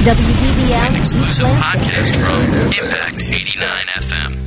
[0.00, 4.38] WDBM An exclusive podcast from Impact 89 FM.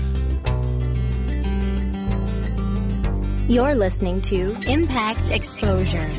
[3.48, 6.10] You're listening to Impact Exposure.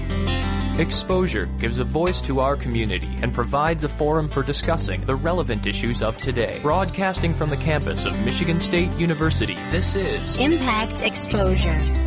[0.78, 5.66] Exposure gives a voice to our community and provides a forum for discussing the relevant
[5.66, 6.60] issues of today.
[6.62, 12.03] Broadcasting from the campus of Michigan State University, this is Impact Exposure.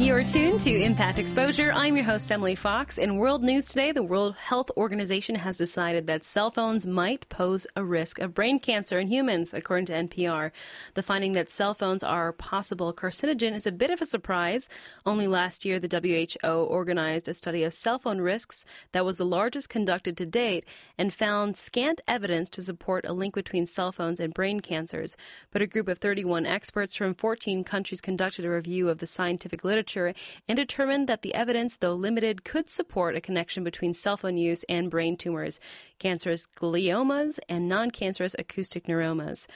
[0.00, 1.70] You're tuned to Impact Exposure.
[1.74, 2.96] I'm your host, Emily Fox.
[2.96, 7.66] In world news today, the World Health Organization has decided that cell phones might pose
[7.76, 10.52] a risk of brain cancer in humans, according to NPR.
[10.94, 14.70] The finding that cell phones are a possible carcinogen is a bit of a surprise.
[15.04, 19.26] Only last year, the WHO organized a study of cell phone risks that was the
[19.26, 20.64] largest conducted to date
[20.96, 25.18] and found scant evidence to support a link between cell phones and brain cancers.
[25.50, 29.62] But a group of 31 experts from 14 countries conducted a review of the scientific
[29.62, 34.36] literature and determined that the evidence, though limited, could support a connection between cell phone
[34.36, 35.60] use and brain tumors,
[35.98, 39.46] cancerous gliomas, and non cancerous acoustic neuromas.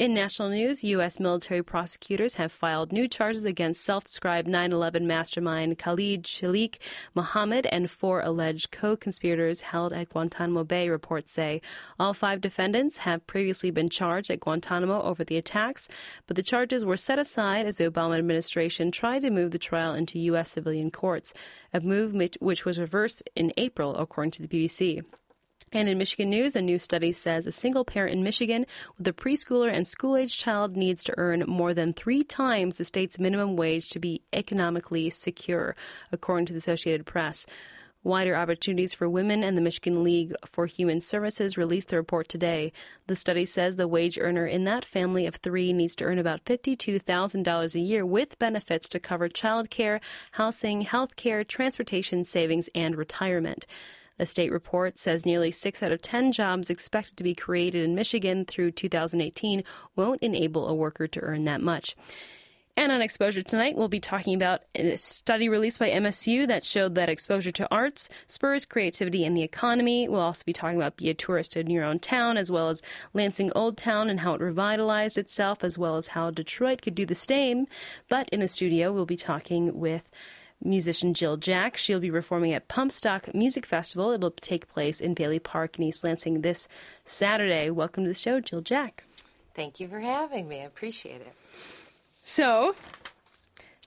[0.00, 1.20] In national news, U.S.
[1.20, 6.80] military prosecutors have filed new charges against self described 9 11 mastermind Khalid Sheikh
[7.14, 11.60] Mohammed and four alleged co conspirators held at Guantanamo Bay, reports say.
[11.98, 15.86] All five defendants have previously been charged at Guantanamo over the attacks,
[16.26, 19.92] but the charges were set aside as the Obama administration tried to move the trial
[19.92, 20.50] into U.S.
[20.50, 21.34] civilian courts,
[21.74, 25.04] a move which- which was reversed in April, according to the BBC.
[25.72, 28.66] And in Michigan news, a new study says a single parent in Michigan
[28.98, 32.84] with a preschooler and school age child needs to earn more than three times the
[32.84, 35.76] state's minimum wage to be economically secure,
[36.10, 37.46] according to the Associated Press.
[38.02, 42.72] Wider opportunities for women and the Michigan League for Human Services released the report today.
[43.06, 46.44] The study says the wage earner in that family of three needs to earn about
[46.46, 50.00] $52,000 a year with benefits to cover childcare,
[50.32, 53.66] housing, health care, transportation, savings, and retirement.
[54.20, 57.94] A state report says nearly six out of 10 jobs expected to be created in
[57.94, 59.64] Michigan through 2018
[59.96, 61.96] won't enable a worker to earn that much.
[62.76, 66.96] And on exposure tonight, we'll be talking about a study released by MSU that showed
[66.96, 70.06] that exposure to arts spurs creativity in the economy.
[70.06, 72.82] We'll also be talking about Be a Tourist in Your Own Town, as well as
[73.14, 77.06] Lansing Old Town and how it revitalized itself, as well as how Detroit could do
[77.06, 77.66] the same.
[78.10, 80.10] But in the studio, we'll be talking with
[80.62, 81.76] musician Jill Jack.
[81.76, 84.10] She'll be performing at Pump Stock Music Festival.
[84.12, 86.68] It'll take place in Bailey Park in East Lansing this
[87.04, 87.70] Saturday.
[87.70, 89.04] Welcome to the show, Jill Jack.
[89.54, 90.60] Thank you for having me.
[90.60, 91.32] I appreciate it.
[92.22, 92.74] So,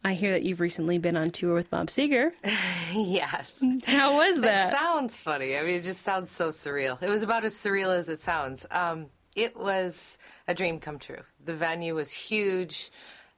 [0.03, 2.31] I hear that you've recently been on tour with Bob Seger.
[2.93, 3.61] yes.
[3.85, 4.73] How was That that?
[4.73, 5.57] sounds funny.
[5.57, 7.01] I mean, it just sounds so surreal.
[7.01, 8.65] It was about as surreal as it sounds.
[8.69, 10.17] Um, it was
[10.47, 11.21] a dream come true.
[11.43, 12.91] The venue was huge,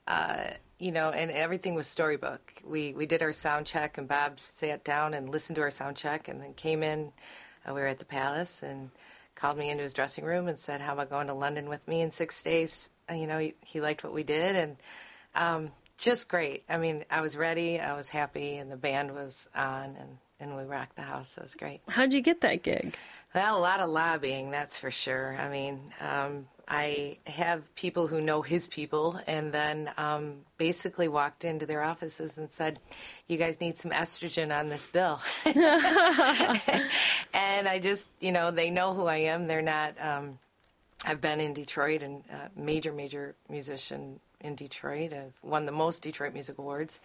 [0.08, 0.48] uh,
[0.80, 2.54] you know, and everything was storybook.
[2.64, 5.98] We we did our sound check, and Bob sat down and listened to our sound
[5.98, 7.12] check, and then came in.
[7.68, 8.92] Uh, we were at the Palace, and
[9.36, 12.02] called me into his dressing room and said, "How about going to London with me
[12.02, 14.78] in six days?" Uh, you know, he, he liked what we did, and
[15.34, 16.64] um, just great.
[16.70, 20.58] I mean, I was ready, I was happy, and the band was on, and and
[20.58, 21.38] we rocked the house.
[21.38, 21.82] It was great.
[21.88, 22.96] How'd you get that gig?
[23.34, 25.36] Well, a lot of lobbying, that's for sure.
[25.40, 31.46] I mean, um, I have people who know his people, and then um, basically walked
[31.46, 32.80] into their offices and said,
[33.28, 35.22] "You guys need some estrogen on this bill."
[37.34, 39.46] and I just, you know, they know who I am.
[39.46, 39.94] They're not.
[40.00, 40.40] Um,
[41.06, 45.14] I've been in Detroit and uh, major, major musician in Detroit.
[45.14, 47.00] I've won the most Detroit Music Awards,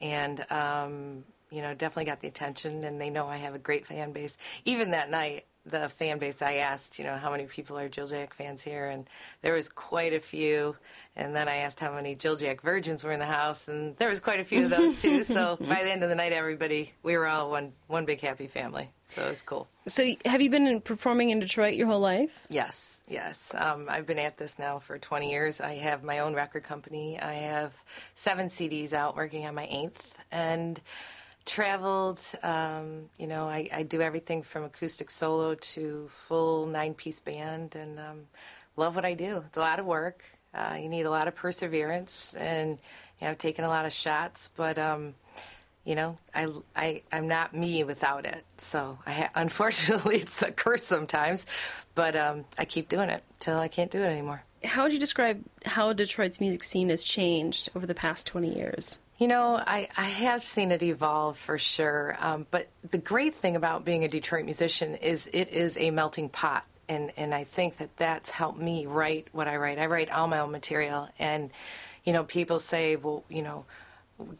[0.00, 2.84] and um, you know, definitely got the attention.
[2.84, 4.36] And they know I have a great fan base.
[4.64, 8.06] Even that night, the fan base, I asked, you know, how many people are Jill
[8.06, 9.08] Jack fans here, and
[9.42, 10.76] there was quite a few.
[11.16, 14.08] And then I asked how many Jill Jack virgins were in the house, and there
[14.08, 15.22] was quite a few of those too.
[15.24, 18.46] so by the end of the night, everybody, we were all one one big happy
[18.46, 18.90] family.
[19.06, 19.68] So it was cool.
[19.88, 22.46] So, have you been in, performing in Detroit your whole life?
[22.48, 23.52] Yes, yes.
[23.56, 25.60] Um, I've been at this now for 20 years.
[25.60, 27.18] I have my own record company.
[27.18, 27.72] I have
[28.14, 30.80] seven CDs out, working on my eighth, and
[31.44, 32.20] traveled.
[32.42, 37.98] Um, you know, I, I do everything from acoustic solo to full nine-piece band, and
[37.98, 38.20] um,
[38.76, 39.44] love what I do.
[39.46, 40.24] It's a lot of work.
[40.52, 43.92] Uh, you need a lot of perseverance, and you know, I've taken a lot of
[43.92, 44.78] shots, but.
[44.78, 45.14] Um,
[45.84, 46.46] you know, I,
[46.76, 48.44] I, I'm not me without it.
[48.58, 51.46] So I ha- unfortunately, it's a curse sometimes,
[51.94, 54.44] but um, I keep doing it till I can't do it anymore.
[54.62, 58.98] How would you describe how Detroit's music scene has changed over the past 20 years?
[59.20, 62.16] You know, I, I have seen it evolve for sure.
[62.18, 66.30] Um, but the great thing about being a Detroit musician is it is a melting
[66.30, 66.64] pot.
[66.88, 69.78] And, and I think that that's helped me write what I write.
[69.78, 71.10] I write all my own material.
[71.18, 71.50] And,
[72.02, 73.66] you know, people say, well, you know,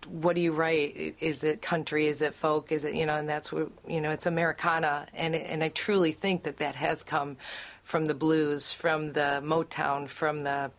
[0.09, 1.17] what do you write?
[1.21, 2.07] Is it country?
[2.07, 2.73] Is it folk?
[2.73, 3.17] Is it you know?
[3.17, 4.11] And that's what you know.
[4.11, 7.39] It's Americana, and and I truly think that that has come
[7.83, 10.71] from the blues, from the Motown, from the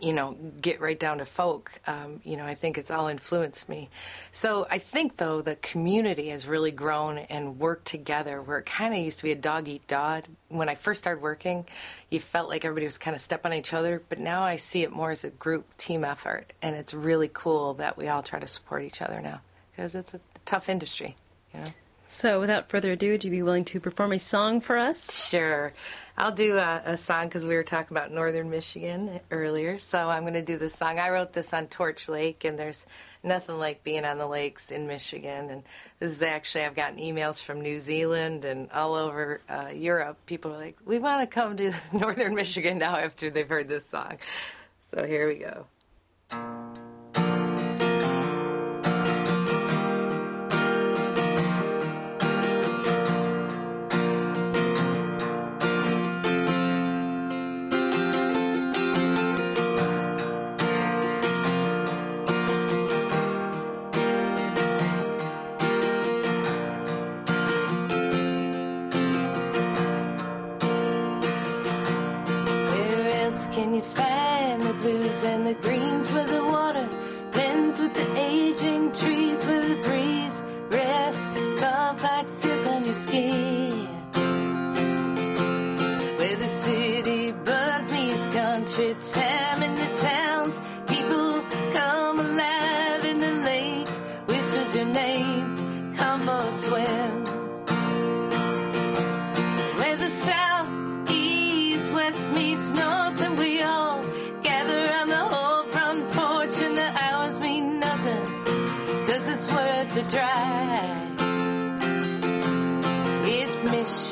[0.00, 1.72] you know, get right down to folk.
[1.86, 3.88] Um, you know, I think it's all influenced me.
[4.30, 8.94] So I think, though, the community has really grown and worked together where it kind
[8.94, 10.24] of used to be a dog eat dog.
[10.48, 11.66] When I first started working,
[12.08, 14.82] you felt like everybody was kind of stepping on each other, but now I see
[14.82, 16.52] it more as a group team effort.
[16.62, 19.40] And it's really cool that we all try to support each other now
[19.72, 21.16] because it's a tough industry,
[21.52, 21.66] you know.
[22.12, 25.28] So, without further ado, would you be willing to perform a song for us?
[25.28, 25.72] Sure.
[26.18, 29.78] I'll do a, a song because we were talking about northern Michigan earlier.
[29.78, 30.98] So, I'm going to do this song.
[30.98, 32.84] I wrote this on Torch Lake, and there's
[33.22, 35.50] nothing like being on the lakes in Michigan.
[35.50, 35.62] And
[36.00, 40.18] this is actually, I've gotten emails from New Zealand and all over uh, Europe.
[40.26, 43.86] People are like, we want to come to northern Michigan now after they've heard this
[43.86, 44.18] song.
[44.92, 46.89] So, here we go.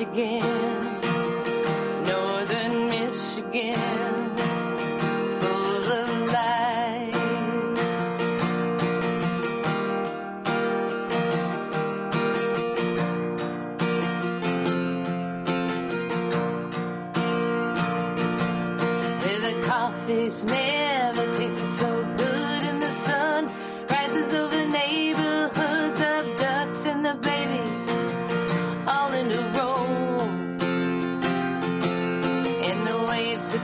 [0.01, 0.78] It's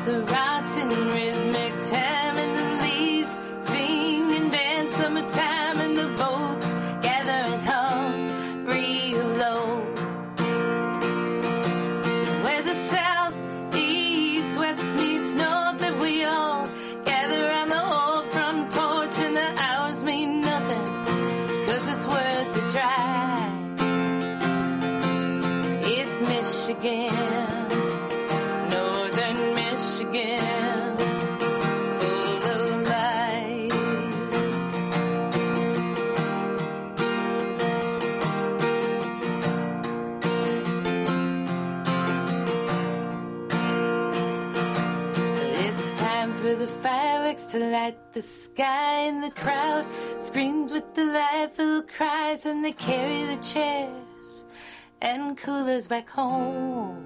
[0.04, 0.43] the rocks
[48.54, 49.84] sky, and the crowd
[50.18, 54.44] screams with the delightful cries, and they carry the chairs
[55.02, 57.02] and coolers back home.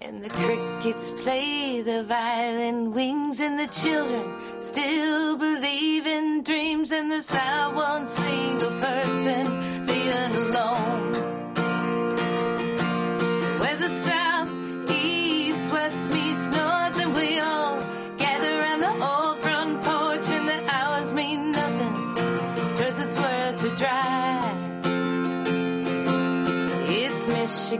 [0.00, 4.24] And the crickets play the violin wings, and the children
[4.62, 11.09] still believe in dreams, and there's not one single person feeling alone.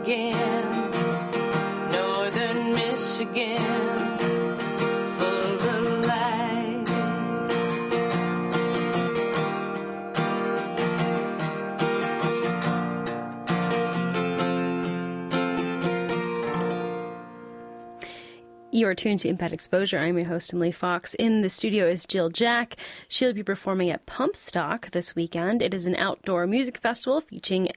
[0.00, 0.32] Michigan,
[1.92, 3.58] northern Michigan,
[5.18, 6.88] full of life.
[18.72, 19.98] You are tuned to Impact Exposure.
[19.98, 21.12] I'm your host, Emily Fox.
[21.14, 22.76] In the studio is Jill Jack.
[23.08, 25.60] She'll be performing at Pump Stock this weekend.
[25.60, 27.68] It is an outdoor music festival featuring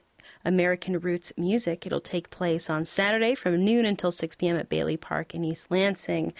[0.44, 1.86] American Roots music.
[1.86, 4.56] It'll take place on Saturday from noon until 6 p.m.
[4.56, 6.32] at Bailey Park in East Lansing.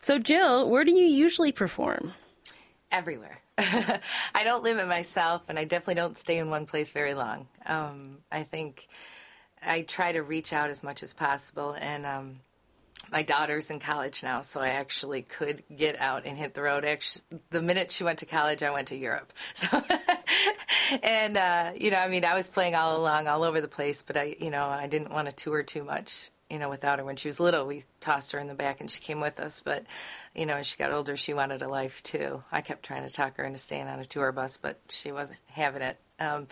[0.00, 2.14] So, Jill, where do you usually perform?
[2.94, 3.40] everywhere.
[3.58, 7.48] I don't limit myself, and I definitely don't stay in one place very long.
[7.66, 8.86] Um, I think
[9.62, 12.40] I try to reach out as much as possible, and um,
[13.14, 16.84] my daughter's in college now, so I actually could get out and hit the road.
[16.84, 19.32] Actually, the minute she went to college, I went to Europe.
[19.54, 19.82] So,
[21.02, 24.02] and uh, you know, I mean, I was playing all along, all over the place,
[24.02, 26.30] but I, you know, I didn't want to tour too much.
[26.54, 28.88] You know, without her when she was little, we tossed her in the back and
[28.88, 29.60] she came with us.
[29.64, 29.86] But,
[30.36, 32.44] you know, as she got older, she wanted a life too.
[32.52, 35.40] I kept trying to talk her into staying on a tour bus, but she wasn't
[35.50, 35.98] having it.
[36.20, 36.46] Um,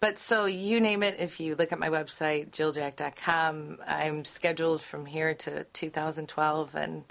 [0.00, 5.04] but so you name it, if you look at my website, jilljack.com, I'm scheduled from
[5.04, 7.04] here to 2012 and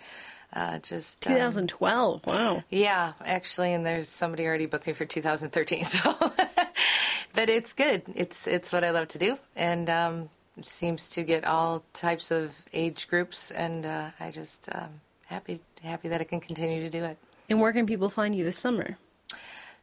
[0.52, 1.26] uh, just.
[1.28, 2.26] um, 2012.
[2.26, 2.64] Wow.
[2.72, 5.84] yeah, actually, and there's somebody already booked me for 2013.
[5.92, 6.32] So,
[7.34, 8.02] but it's good.
[8.16, 10.30] It's it's what I love to do, and um,
[10.66, 16.10] seems to get all types of age groups, and uh, I just um, happy happy
[16.10, 17.18] that I can continue to do it.
[17.50, 18.98] And where can people find you this summer?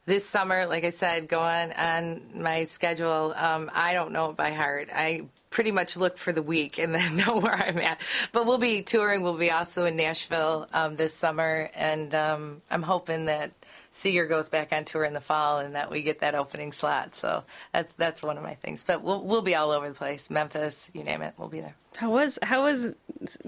[0.06, 4.52] This summer, like I said, going on my schedule, um, I don't know it by
[4.52, 4.88] heart.
[4.94, 8.00] I pretty much look for the week and then know where I'm at.
[8.32, 9.22] But we'll be touring.
[9.22, 13.50] We'll be also in Nashville um, this summer, and um, I'm hoping that
[13.98, 17.16] Seger goes back on tour in the fall and that we get that opening slot.
[17.16, 18.84] So that's that's one of my things.
[18.84, 20.30] But we'll we'll be all over the place.
[20.30, 21.74] Memphis, you name it, we'll be there.
[21.96, 22.94] How was how was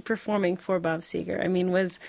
[0.03, 1.43] performing for Bob Seger?
[1.43, 2.01] I mean, was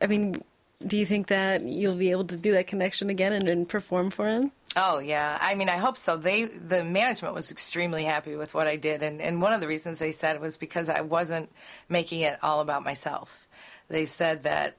[0.00, 0.42] I mean,
[0.86, 4.10] do you think that you'll be able to do that connection again and, and perform
[4.10, 4.50] for him?
[4.74, 6.16] Oh yeah, I mean, I hope so.
[6.16, 9.68] They, the management was extremely happy with what I did, and and one of the
[9.68, 11.50] reasons they said was because I wasn't
[11.90, 13.46] making it all about myself.
[13.88, 14.76] They said that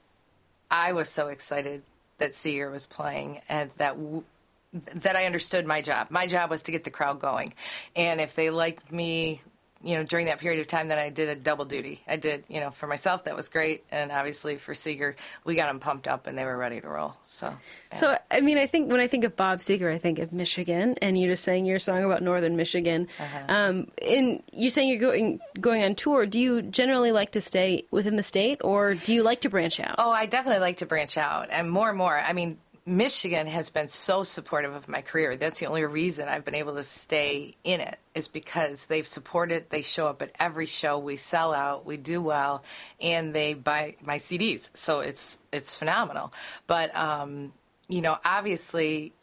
[0.72, 1.84] I was so excited
[2.24, 4.24] that Seger was playing, and that w-
[4.72, 6.08] that I understood my job.
[6.10, 7.53] My job was to get the crowd going,
[7.96, 9.42] and if they liked me.
[9.83, 12.01] You know, during that period of time, that I did a double duty.
[12.07, 15.67] I did, you know, for myself, that was great, and obviously for Seger, we got
[15.67, 17.15] them pumped up and they were ready to roll.
[17.23, 17.97] So, yeah.
[17.97, 20.95] So, I mean, I think when I think of Bob Seger, I think of Michigan,
[21.01, 23.07] and you just sang your song about Northern Michigan.
[23.47, 26.25] Um, and you're saying you're going going on tour.
[26.25, 29.79] Do you generally like to stay within the state, or do you like to branch
[29.79, 29.95] out?
[29.97, 32.17] Oh, I definitely like to branch out, and more and more.
[32.17, 35.37] I mean, Michigan has been so supportive of my career.
[35.37, 39.69] That's the only reason I've been able to stay in it is because they've supported.
[39.69, 40.99] They show up at every show.
[40.99, 41.85] We sell out.
[41.85, 42.63] We do well,
[42.99, 44.69] and they buy my CDs.
[44.73, 46.33] So it's it's phenomenal.
[46.67, 47.53] But um,
[47.87, 49.13] you know, obviously,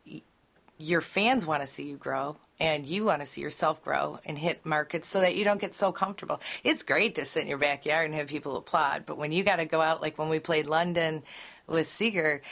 [0.79, 2.37] your fans want to see you grow.
[2.63, 5.75] And you want to see yourself grow and hit markets so that you don't get
[5.75, 6.43] so comfortable.
[6.63, 9.57] It's great to sit in your backyard and have people applaud, but when you got
[9.57, 11.23] to go out, like when we played London
[11.67, 12.43] with Seger,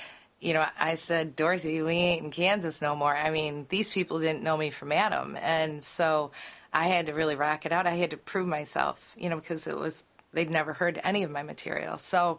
[0.41, 3.17] you know, I said, Dorothy, we ain't in Kansas no more.
[3.17, 5.37] I mean, these people didn't know me from Adam.
[5.41, 6.31] And so
[6.73, 7.87] I had to really rock it out.
[7.87, 11.31] I had to prove myself, you know, because it was, they'd never heard any of
[11.31, 11.99] my material.
[11.99, 12.39] So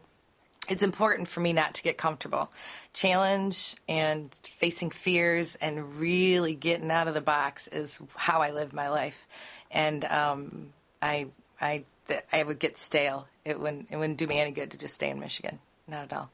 [0.70, 2.52] it's important for me not to get comfortable.
[2.94, 8.72] Challenge and facing fears and really getting out of the box is how I live
[8.72, 9.28] my life.
[9.72, 11.28] And um, I,
[11.60, 11.84] I,
[12.32, 13.28] I would get stale.
[13.44, 15.60] It wouldn't, it wouldn't do me any good to just stay in Michigan.
[15.88, 16.30] Not at all.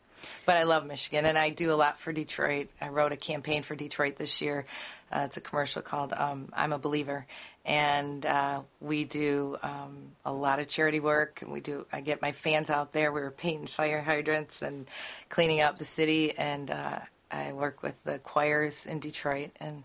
[0.46, 2.70] But I love Michigan, and I do a lot for Detroit.
[2.82, 4.65] I wrote a campaign for Detroit this year.
[5.12, 7.25] Uh, it's a commercial called um, "I'm a Believer,"
[7.65, 11.41] and uh, we do um, a lot of charity work.
[11.41, 11.86] And we do.
[11.91, 13.12] I get my fans out there.
[13.12, 14.88] We were painting fire hydrants and
[15.29, 17.00] cleaning up the city, and uh,
[17.32, 19.84] I work with the choirs in Detroit and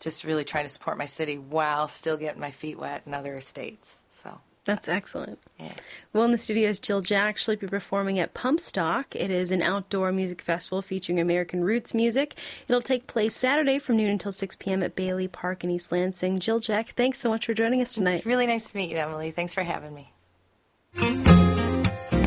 [0.00, 3.36] just really trying to support my city while still getting my feet wet in other
[3.36, 4.02] estates.
[4.08, 4.40] So.
[4.68, 5.38] That's excellent.
[5.58, 5.72] Yeah.
[6.12, 7.38] Well, in the studio is Jill Jack.
[7.38, 9.16] She'll be performing at Pump Stock.
[9.16, 12.34] It is an outdoor music festival featuring American roots music.
[12.68, 14.82] It'll take place Saturday from noon until 6 p.m.
[14.82, 16.38] at Bailey Park in East Lansing.
[16.38, 18.26] Jill Jack, thanks so much for joining us tonight.
[18.26, 19.30] Really nice to meet you, Emily.
[19.30, 20.12] Thanks for having me.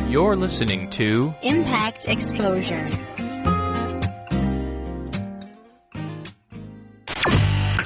[0.08, 2.88] You're listening to Impact Exposure.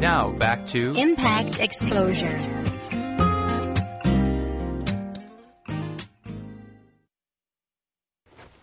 [0.00, 2.38] Now back to Impact Exposure.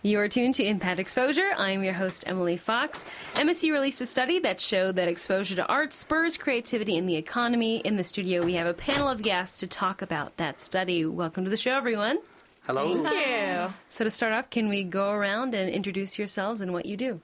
[0.02, 1.50] You're tuned to Impact Exposure.
[1.56, 3.04] I'm your host, Emily Fox.
[3.34, 7.78] MSU released a study that showed that exposure to art spurs creativity in the economy.
[7.78, 11.04] In the studio, we have a panel of guests to talk about that study.
[11.04, 12.18] Welcome to the show, everyone.
[12.66, 13.02] Hello.
[13.02, 13.74] Thank you.
[13.88, 17.20] So, to start off, can we go around and introduce yourselves and what you do?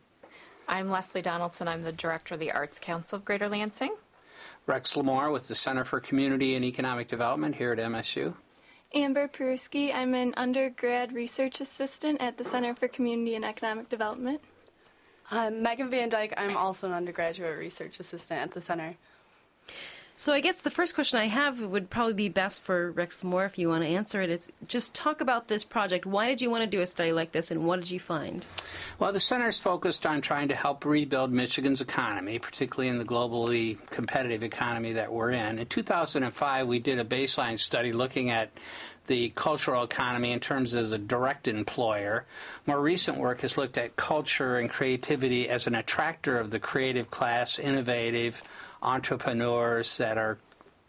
[0.67, 1.69] I'm Leslie Donaldson.
[1.69, 3.95] I'm the director of the Arts Council of Greater Lansing.
[4.67, 8.35] Rex LaMore with the Center for Community and Economic Development here at MSU.
[8.95, 9.95] Amber Peruski.
[9.95, 14.41] I'm an undergrad research assistant at the Center for Community and Economic Development.
[15.31, 16.35] I'm Megan Van Dyke.
[16.37, 18.97] I'm also an undergraduate research assistant at the center.
[20.17, 23.47] So I guess the first question I have would probably be best for Rex Moore
[23.47, 24.31] if you want to answer it.
[24.31, 24.35] it.
[24.35, 26.07] Is just talk about this project.
[26.07, 28.47] Why did you want to do a study like this, and what did you find?
[29.01, 33.05] Well, the center is focused on trying to help rebuild Michigan's economy, particularly in the
[33.05, 35.59] globally competitive economy that we're in.
[35.59, 38.51] In 2005, we did a baseline study looking at
[39.07, 42.25] the cultural economy in terms as a direct employer.
[42.67, 47.11] More recent work has looked at culture and creativity as an attractor of the creative
[47.11, 48.43] class, innovative
[48.85, 50.39] entrepreneurs that are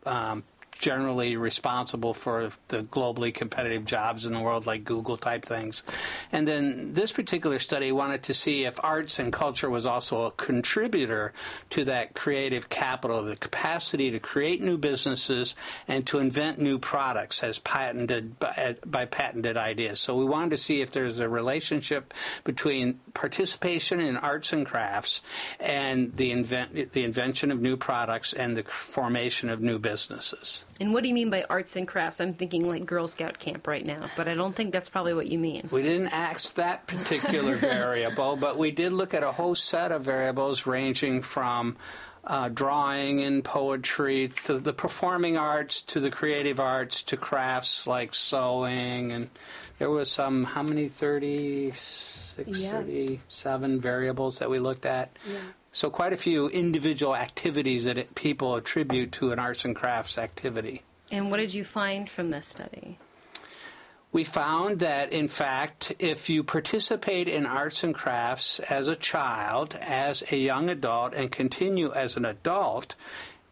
[0.06, 0.44] um,
[0.78, 5.84] generally responsible for the globally competitive jobs in the world, like Google type things.
[6.32, 10.32] And then this particular study wanted to see if arts and culture was also a
[10.32, 11.34] contributor
[11.72, 15.56] to that creative capital, the capacity to create new businesses
[15.88, 20.00] and to invent new products as patented by, by patented ideas.
[20.00, 22.14] So we wanted to see if there's a relationship
[22.44, 25.22] between participation in arts and crafts
[25.60, 30.66] and the invent the invention of new products and the formation of new businesses.
[30.80, 32.20] And what do you mean by arts and crafts?
[32.20, 35.28] I'm thinking like Girl Scout camp right now, but I don't think that's probably what
[35.28, 35.70] you mean.
[35.72, 40.04] We didn't ask that particular variable, but we did look at a whole set of
[40.04, 41.78] variables ranging from
[42.26, 48.16] uh, drawing and poetry to the performing arts to the creative arts to crafts like
[48.16, 49.30] sewing and
[49.78, 52.72] there was some how many 36 Yeah.
[52.72, 55.38] 37 variables that we looked at Yeah.
[55.76, 60.18] So quite a few individual activities that it, people attribute to an arts and crafts
[60.18, 62.98] activity And what did you find from this study?
[64.16, 69.76] we found that, in fact, if you participate in arts and crafts as a child,
[69.82, 72.96] as a young adult, and continue as an adult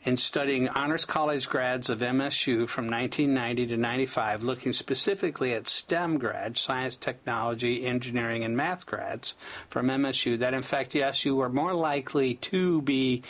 [0.04, 6.18] in studying honors college grads of MSU from 1990 to 95, looking specifically at STEM
[6.18, 9.36] grads, science, technology, engineering, and math grads
[9.70, 13.24] from MSU, that in fact, yes, you were more likely to be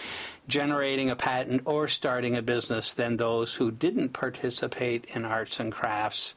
[0.48, 5.72] generating a patent or starting a business than those who didn't participate in arts and
[5.72, 6.36] crafts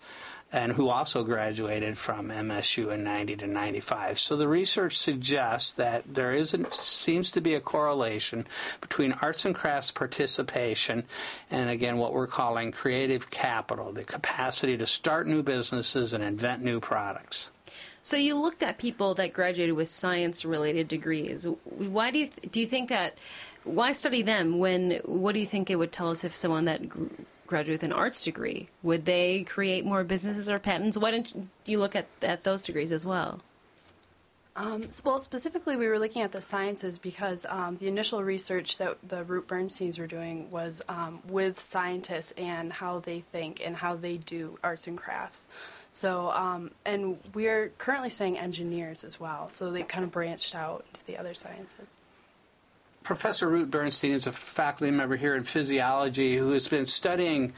[0.52, 4.18] and who also graduated from MSU in 90 to 95.
[4.18, 8.46] So the research suggests that there is seems to be a correlation
[8.80, 11.04] between arts and crafts participation
[11.50, 16.62] and again what we're calling creative capital, the capacity to start new businesses and invent
[16.62, 17.50] new products.
[18.02, 21.44] So you looked at people that graduated with science-related degrees.
[21.64, 23.18] Why do you th- do you think that?
[23.64, 25.00] Why study them when?
[25.06, 27.06] What do you think it would tell us if someone that gr-
[27.46, 30.96] graduated with an arts degree would they create more businesses or patents?
[30.96, 33.40] Why don't you look at at those degrees as well?
[34.56, 38.96] Um, well, specifically, we were looking at the sciences because um, the initial research that
[39.06, 44.16] the Root-Bernsteins were doing was um, with scientists and how they think and how they
[44.16, 45.46] do arts and crafts.
[45.90, 50.86] So, um, and we're currently saying engineers as well, so they kind of branched out
[50.94, 51.98] to the other sciences.
[53.06, 57.52] Professor Root-Bernstein is a faculty member here in physiology who has been studying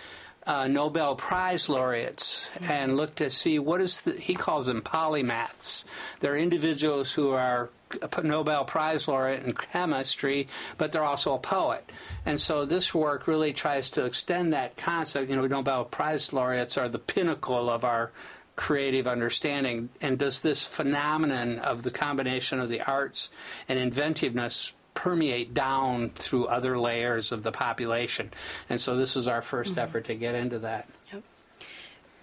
[0.46, 5.87] uh, Nobel Prize laureates and looked to see what is the, he calls them polymaths.
[6.20, 7.70] They're individuals who are
[8.02, 11.90] a Nobel Prize laureate in chemistry, but they're also a poet.
[12.26, 15.30] And so this work really tries to extend that concept.
[15.30, 18.12] You know, Nobel Prize laureates are the pinnacle of our
[18.54, 19.88] creative understanding.
[20.02, 23.30] And does this phenomenon of the combination of the arts
[23.66, 28.32] and inventiveness permeate down through other layers of the population?
[28.68, 30.88] And so this is our 1st effort to get into that.
[31.12, 31.22] Yep.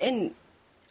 [0.01, 0.35] And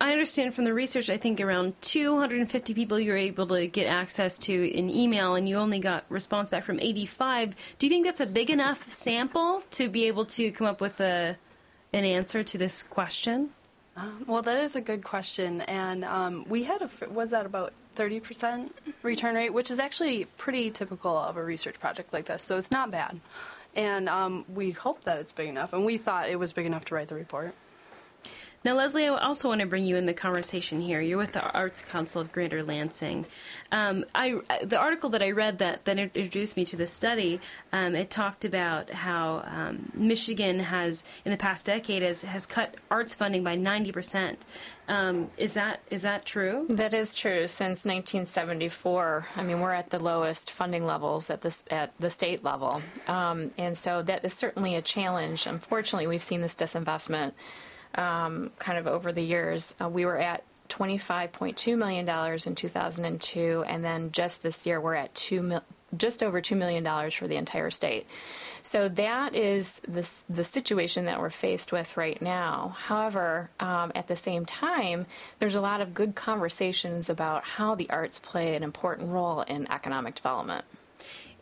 [0.01, 3.87] I understand from the research, I think around 250 people you were able to get
[3.87, 7.55] access to in email, and you only got response back from 85.
[7.79, 11.01] Do you think that's a big enough sample to be able to come up with
[11.01, 11.37] a
[11.93, 13.51] an answer to this question?
[13.97, 17.73] Um, well, that is a good question, and um, we had a was that about
[17.95, 22.43] thirty percent return rate, which is actually pretty typical of a research project like this.
[22.43, 23.21] So it's not bad,
[23.75, 26.85] and um, we hope that it's big enough, and we thought it was big enough
[26.87, 27.55] to write the report.
[28.65, 30.99] Now, Leslie, I also want to bring you in the conversation here.
[30.99, 33.27] You're with the Arts Council of Greater Lansing.
[33.71, 37.41] Um, I, the article that I read that, that introduced me to the study,
[37.75, 42.77] um, it talked about how um, Michigan has, in the past decade, has, has cut
[42.91, 44.39] arts funding by 90 percent.
[44.87, 46.67] Um, is that is that true?
[46.69, 47.49] That is true.
[47.49, 52.45] Since 1974, I mean, we're at the lowest funding levels at the at the state
[52.45, 55.47] level, um, and so that is certainly a challenge.
[55.47, 57.33] Unfortunately, we've seen this disinvestment
[57.97, 59.75] um, kind of over the years.
[59.81, 62.09] Uh, we were at $25.2 million
[62.47, 65.63] in 2002, and then just this year we're at two mil-
[65.97, 68.07] just over $2 million for the entire state.
[68.63, 72.75] So that is the, the situation that we're faced with right now.
[72.79, 75.07] However, um, at the same time,
[75.39, 79.71] there's a lot of good conversations about how the arts play an important role in
[79.71, 80.65] economic development.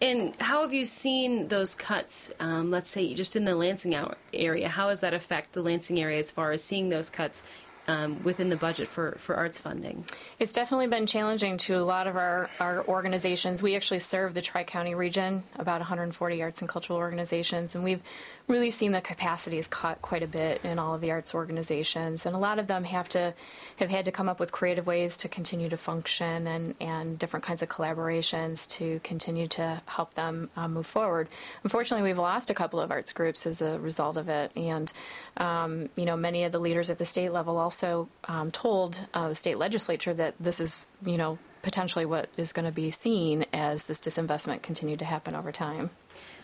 [0.03, 3.95] And how have you seen those cuts, um, let's say just in the Lansing
[4.35, 4.69] area?
[4.69, 7.45] How does that affect the Lansing area as far as seeing those cuts
[7.87, 10.05] um, within the budget for, for arts funding?
[10.41, 13.63] It's definitely been challenging to a lot of our, our organizations.
[13.63, 18.03] We actually serve the Tri County region, about 140 arts and cultural organizations, and we've
[18.49, 22.35] really seen the capacities cut quite a bit in all of the arts organizations, and
[22.35, 23.35] a lot of them have to
[23.77, 27.45] have had to come up with creative ways to continue to function and, and different
[27.45, 31.29] kinds of collaborations to continue to help them uh, move forward.
[31.65, 34.93] Unfortunately, we've lost a couple of arts groups as a result of it, and
[35.37, 39.29] um, you know many of the leaders at the state level also um, told uh,
[39.29, 43.47] the state legislature that this is you know potentially what is going to be seen
[43.53, 45.91] as this disinvestment continued to happen over time.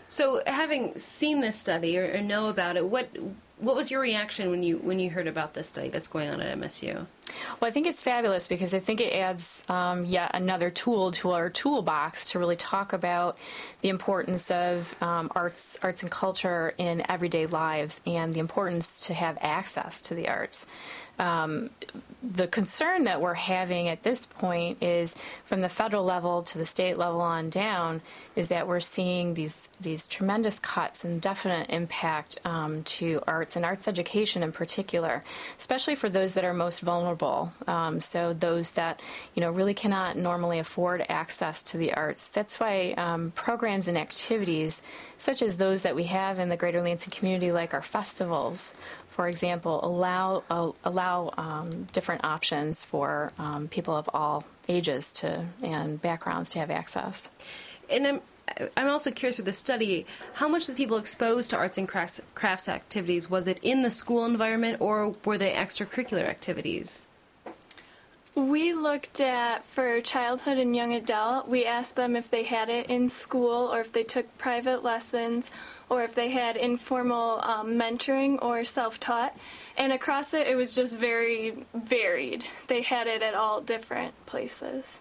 [0.09, 3.09] So, having seen this study or, or, know about it, what
[3.59, 6.41] what was your reaction when you when you heard about this study that's going on
[6.41, 7.05] at MSU?
[7.59, 11.31] Well, I think it's fabulous because I think it adds um, yet another tool to
[11.31, 13.37] our toolbox to really talk about
[13.81, 19.13] the importance of um, arts arts and culture in everyday lives and the importance to
[19.13, 20.65] have access to the arts.
[21.19, 21.69] Um,
[22.21, 26.65] the concern that we're having at this point is from the federal level to the
[26.65, 28.01] state level on down
[28.35, 33.63] is that we're seeing these these tremendous cuts and definite impact um, to arts and
[33.63, 35.23] arts education in particular,
[35.57, 37.53] especially for those that are most vulnerable.
[37.67, 39.01] Um, so those that
[39.33, 42.27] you know really cannot normally afford access to the arts.
[42.29, 44.81] That's why um, programs and activities
[45.17, 48.73] such as those that we have in the Greater Lansing community, like our festivals
[49.19, 55.45] for example, allow uh, allow um, different options for um, people of all ages to
[55.61, 57.29] and backgrounds to have access.
[57.89, 58.21] And I'm
[58.77, 60.05] I'm also curious with the study,
[60.35, 63.81] how much of the people exposed to arts and crafts, crafts activities was it in
[63.81, 67.03] the school environment or were they extracurricular activities?
[68.35, 72.87] We looked at for childhood and young adult, we asked them if they had it
[72.87, 75.51] in school or if they took private lessons
[75.89, 79.35] or if they had informal um, mentoring or self taught.
[79.77, 82.45] And across it, it was just very varied.
[82.67, 84.99] They had it at all different places.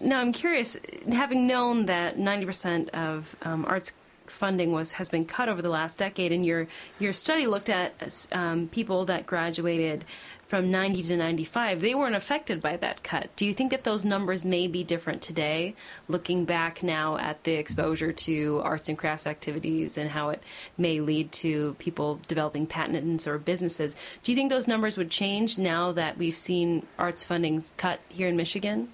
[0.00, 0.78] Now, I'm curious,
[1.12, 3.92] having known that 90% of um, arts
[4.26, 8.28] funding was has been cut over the last decade, and your your study looked at
[8.32, 10.04] um, people that graduated
[10.50, 13.30] from 90 to 95, they weren't affected by that cut.
[13.36, 15.76] Do you think that those numbers may be different today,
[16.08, 20.42] looking back now at the exposure to arts and crafts activities and how it
[20.76, 23.94] may lead to people developing patents or businesses?
[24.24, 28.26] Do you think those numbers would change now that we've seen arts funding cut here
[28.26, 28.88] in Michigan?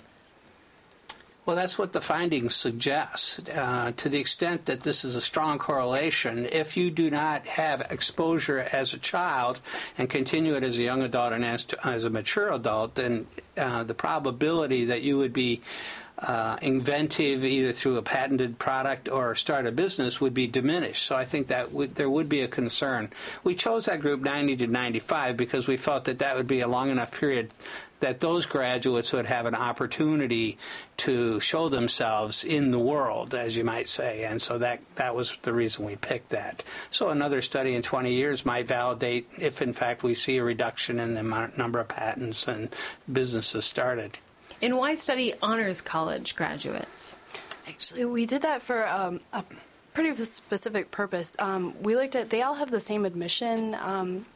[1.47, 3.49] Well, that's what the findings suggest.
[3.49, 7.87] Uh, to the extent that this is a strong correlation, if you do not have
[7.89, 9.61] exposure as a child
[9.97, 13.29] and continue it as a young adult and as, to, as a mature adult, then
[13.57, 15.61] uh, the probability that you would be
[16.19, 21.05] uh, inventive either through a patented product or start a business would be diminished.
[21.05, 23.11] So I think that w- there would be a concern.
[23.45, 26.69] We chose that group 90 to 95 because we felt that that would be a
[26.69, 27.51] long enough period
[28.01, 30.59] that those graduates would have an opportunity
[30.99, 34.25] to show themselves in the world, as you might say.
[34.25, 36.63] And so that, that was the reason we picked that.
[36.91, 41.01] So another study in 20 years might validate if, in fact, we see a reduction
[41.01, 42.75] in the number of patents and
[43.11, 44.19] businesses started.
[44.63, 47.19] And why study honors college graduates?
[47.69, 49.45] Actually, we did that for um, a
[49.93, 51.35] pretty specific purpose.
[51.39, 53.75] Um, we looked at, they all have the same admission.
[53.75, 54.27] Um,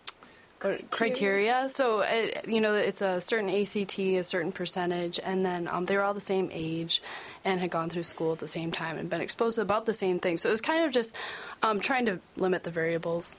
[0.91, 1.69] criteria.
[1.69, 5.87] So, it, uh, you know, it's a certain ACT, a certain percentage, and then um,
[5.87, 7.03] they were all the same age
[7.45, 9.95] and had gone through school at the same time and been exposed to about the
[9.95, 10.37] same thing.
[10.37, 11.17] So it was kind of just
[11.63, 13.37] um, trying to limit the variables.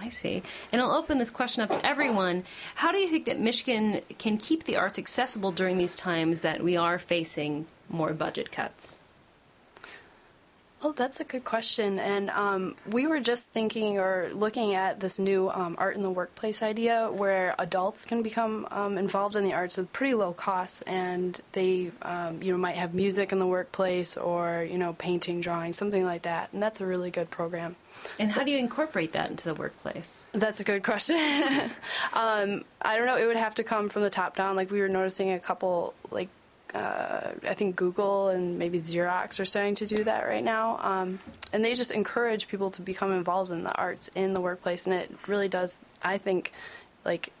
[0.00, 0.42] I see.
[0.70, 2.44] And I'll open this question up to everyone.
[2.76, 6.62] How do you think that Michigan can keep the arts accessible during these times that
[6.62, 9.00] we are facing more budget cuts?
[10.80, 11.98] Oh, that's a good question.
[11.98, 16.10] And um, we were just thinking or looking at this new um, art in the
[16.10, 20.82] workplace idea where adults can become um, involved in the arts with pretty low costs,
[20.82, 25.40] and they, um, you know, might have music in the workplace or you know, painting,
[25.40, 26.50] drawing, something like that.
[26.52, 27.74] And that's a really good program.
[28.20, 30.26] And how do you incorporate that into the workplace?
[30.32, 31.16] That's a good question.
[32.12, 33.16] um, I don't know.
[33.16, 34.54] It would have to come from the top down.
[34.54, 36.28] Like we were noticing a couple like
[36.74, 40.78] uh, I think Google and maybe Xerox are starting to do that right now.
[40.82, 41.18] Um,
[41.52, 44.94] and they just encourage people to become involved in the arts in the workplace, and
[44.94, 46.52] it really does, I think,
[47.04, 47.32] like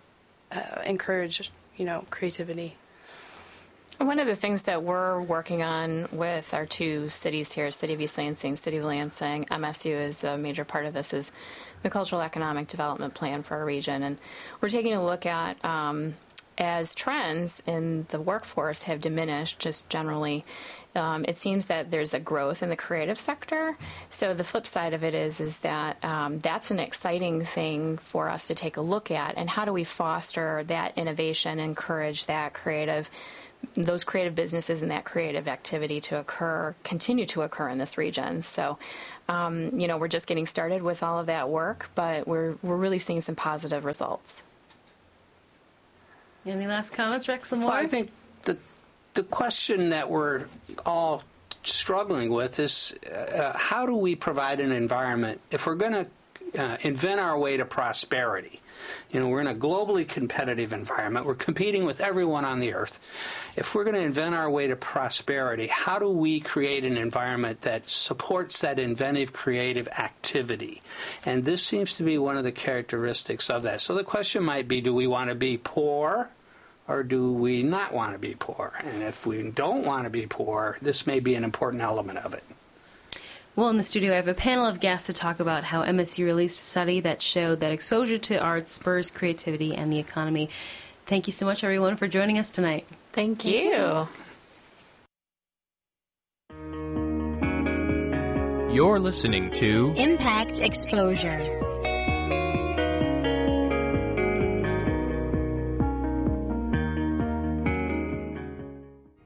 [0.50, 2.76] uh, encourage you know creativity.
[3.98, 8.00] One of the things that we're working on with our two cities here, City of
[8.00, 11.32] East Lansing, City of Lansing, MSU is a major part of this, is
[11.82, 14.04] the Cultural Economic Development Plan for our region.
[14.04, 14.18] And
[14.60, 16.14] we're taking a look at um,
[16.58, 20.44] as trends in the workforce have diminished just generally,
[20.94, 23.76] um, it seems that there's a growth in the creative sector.
[24.10, 28.28] So the flip side of it is is that um, that's an exciting thing for
[28.28, 32.54] us to take a look at, and how do we foster that innovation, encourage that
[32.54, 33.08] creative
[33.74, 38.40] those creative businesses and that creative activity to occur, continue to occur in this region.
[38.40, 38.78] So,
[39.28, 42.76] um, you know, we're just getting started with all of that work, but we're we're
[42.76, 44.44] really seeing some positive results.
[46.46, 47.52] Any last comments, Rex?
[47.52, 48.10] Well, I think
[48.42, 48.56] the
[49.14, 50.46] the question that we're
[50.86, 51.22] all
[51.62, 56.06] struggling with is uh, how do we provide an environment if we're going to
[56.58, 58.60] uh, invent our way to prosperity?
[59.10, 61.26] You know, we're in a globally competitive environment.
[61.26, 63.00] We're competing with everyone on the earth.
[63.56, 67.62] If we're going to invent our way to prosperity, how do we create an environment
[67.62, 70.82] that supports that inventive, creative activity?
[71.24, 73.80] And this seems to be one of the characteristics of that.
[73.80, 76.30] So the question might be do we want to be poor?
[76.88, 78.72] or do we not want to be poor?
[78.82, 82.32] And if we don't want to be poor, this may be an important element of
[82.32, 82.42] it.
[83.58, 86.24] Well, in the studio, I have a panel of guests to talk about how MSU
[86.24, 90.48] released a study that showed that exposure to art spurs creativity and the economy.
[91.06, 92.86] Thank you so much, everyone, for joining us tonight.
[93.10, 93.58] Thank, Thank you.
[93.68, 94.08] you.
[98.72, 101.57] You're listening to Impact Exposure.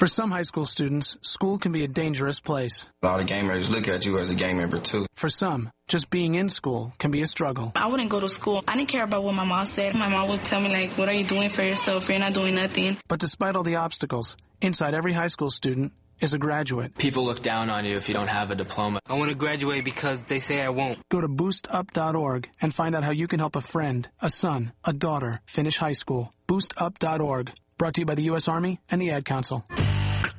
[0.03, 2.91] For some high school students, school can be a dangerous place.
[3.05, 5.07] A lot of gamers look at you as a gang member too.
[5.15, 7.71] For some, just being in school can be a struggle.
[7.77, 8.65] I wouldn't go to school.
[8.67, 9.95] I didn't care about what my mom said.
[9.95, 12.09] My mom would tell me like, what are you doing for yourself?
[12.09, 12.97] You're not doing nothing.
[13.07, 16.99] But despite all the obstacles, inside every high school student is a graduate.
[16.99, 18.99] People look down on you if you don't have a diploma.
[19.07, 20.99] I want to graduate because they say I won't.
[21.11, 24.93] Go to boostup.org and find out how you can help a friend, a son, a
[24.93, 26.33] daughter finish high school.
[26.49, 27.53] Boostup.org.
[27.79, 28.49] Brought to you by the U.S.
[28.49, 29.65] Army and the Ad Council.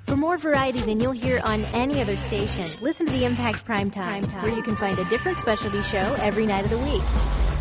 [0.06, 3.90] For more variety than you'll hear on any other station, listen to the Impact Prime
[3.90, 7.02] Time, where you can find a different specialty show every night of the week.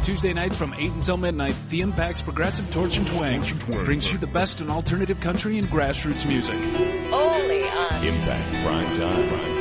[0.04, 3.42] Tuesday nights from 8 until midnight, The Impact's Progressive Torch and Twang
[3.85, 6.56] brings you the best in alternative country and grassroots music.
[7.12, 9.52] Only on Impact Prime Time.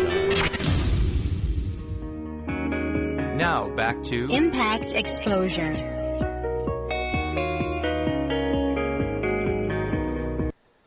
[3.38, 6.01] Now back to Impact Exposure.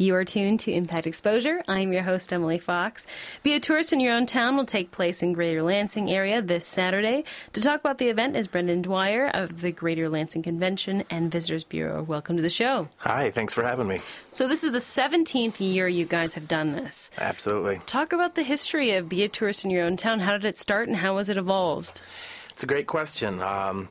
[0.04, 1.62] You are tuned to Impact Exposure.
[1.66, 3.06] I'm your host, Emily Fox.
[3.42, 6.66] Be a tourist in your own town will take place in Greater Lansing area this
[6.66, 7.24] Saturday.
[7.54, 11.64] To talk about the event is Brendan Dwyer of the Greater Lansing Convention and Visitors
[11.64, 12.02] Bureau.
[12.02, 12.86] Welcome to the show.
[12.98, 14.02] Hi, thanks for having me.
[14.30, 17.10] So this is the 17th year you guys have done this.
[17.16, 17.80] Absolutely.
[17.86, 20.20] Talk about the history of Be a Tourist in Your Own Town.
[20.20, 22.02] How did it start and how has it evolved?
[22.50, 23.40] It's a great question.
[23.40, 23.88] Um,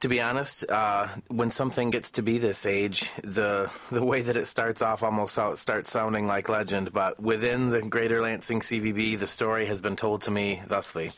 [0.00, 4.36] to be honest, uh, when something gets to be this age, the the way that
[4.36, 6.92] it starts off almost starts sounding like legend.
[6.92, 11.12] But within the Greater Lansing CVB, the story has been told to me thusly: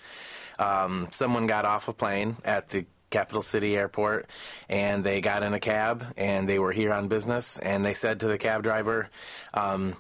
[0.59, 4.27] um, someone got off a plane at the capital city airport
[4.71, 8.21] and they got in a cab and they were here on business and they said
[8.21, 9.11] to the cab driver
[9.53, 9.95] um,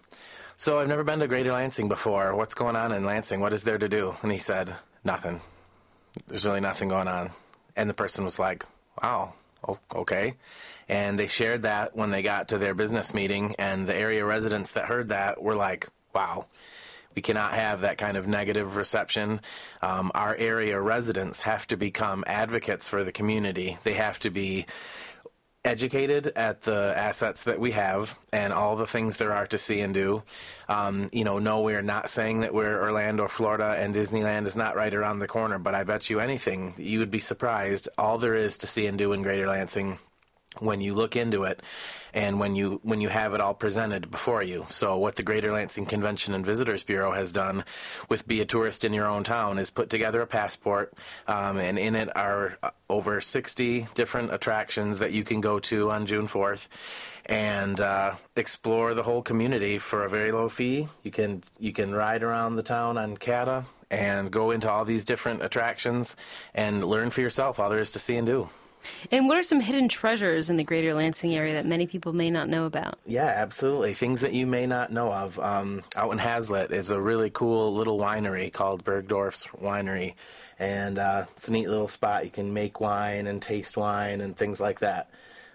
[0.57, 2.35] so i've never been to greater lansing before.
[2.37, 3.41] What's going on in lansing?
[3.41, 4.15] What is there to do?
[4.23, 5.41] And he said nothing.
[6.29, 7.33] There's really nothing going on.
[7.75, 8.65] And the person was like,
[9.03, 9.35] wow,
[9.95, 10.35] okay.
[10.89, 14.73] And they shared that when they got to their business meeting, and the area residents
[14.73, 16.47] that heard that were like, wow.
[17.15, 19.43] We cannot have that kind of negative reception.
[19.83, 23.77] Um, our area residents have to become advocates for the community.
[23.83, 24.65] They have to be
[25.65, 29.81] educated at the assets that we have and all the things there are to see
[29.81, 30.23] and do.
[30.69, 34.75] Um, you know, no, we're not saying that we're Orlando, Florida, and Disneyland is not
[34.75, 37.89] right around the corner, but I bet you anything, you would be surprised.
[37.97, 39.99] All there is to see and do in Greater Lansing
[40.59, 41.63] when you look into it
[42.15, 44.67] and when you when you have it all presented before you.
[44.69, 47.65] So what the Greater Lansing Convention and Visitors Bureau has done
[48.09, 50.93] with Be a Tourist in Your Own Town is put together a passport,
[51.27, 55.91] um, and in it are uh, over 60 different attractions that you can go to
[55.91, 56.69] on June 4th
[57.27, 60.89] and uh, explore the whole community for a very low fee.
[61.03, 65.05] You can you can ride around the town on CATA and go into all these
[65.05, 66.17] different attractions
[66.55, 68.49] and learn for yourself all there is to see and do.
[69.11, 72.31] And what are some hidden treasures in the greater Lansing area that many people may
[72.31, 72.99] not know about?
[73.07, 73.95] Yeah, absolutely.
[73.95, 75.39] Things that you may not know of.
[75.39, 80.15] Um, out in Haslett is a really cool little winery called Burgdorf's Winery.
[80.59, 82.25] And uh, it's a neat little spot.
[82.25, 85.11] You can make wine and taste wine and things like that.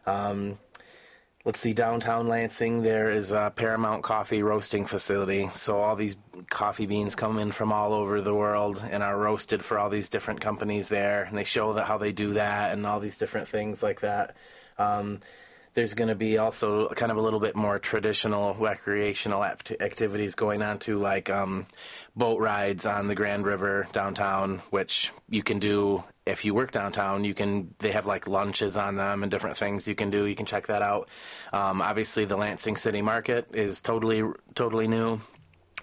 [0.05, 0.57] Um,
[1.45, 5.49] let's see, downtown Lansing, there is a Paramount Coffee roasting facility.
[5.53, 6.17] So all these
[6.50, 10.10] coffee beans come in from all over the world and are roasted for all these
[10.10, 11.23] different companies there.
[11.23, 14.36] And they show that how they do that and all these different things like that.
[14.78, 15.21] Um,
[15.78, 20.34] there's going to be also kind of a little bit more traditional recreational act- activities
[20.34, 21.67] going on too, like um,
[22.15, 27.26] boat rides on the Grand River downtown, which you can do if you work downtown.
[27.26, 30.26] You can they have like lunches on them and different things you can do.
[30.26, 31.10] You can check that out.
[31.54, 34.23] Um, obviously, the Lansing City Market is totally
[34.56, 35.21] totally new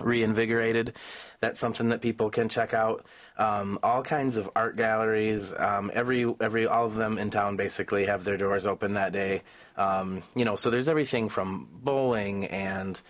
[0.00, 0.96] reinvigorated.
[1.40, 3.06] That's something that people can check out.
[3.36, 8.06] Um, all kinds of art galleries, um, every every all of them in town basically
[8.06, 9.42] have their doors open that day.
[9.76, 13.00] Um, you know, so there's everything from bowling and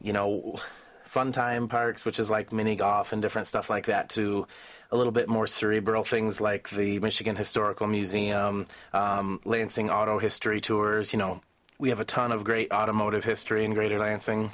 [0.00, 0.58] you know
[1.04, 4.46] fun time parks, which is like mini golf and different stuff like that, to
[4.90, 10.60] a little bit more cerebral things like the Michigan Historical Museum, um, Lansing Auto History
[10.60, 11.12] Tours.
[11.12, 11.40] You know,
[11.78, 14.52] we have a ton of great automotive history in Greater Lansing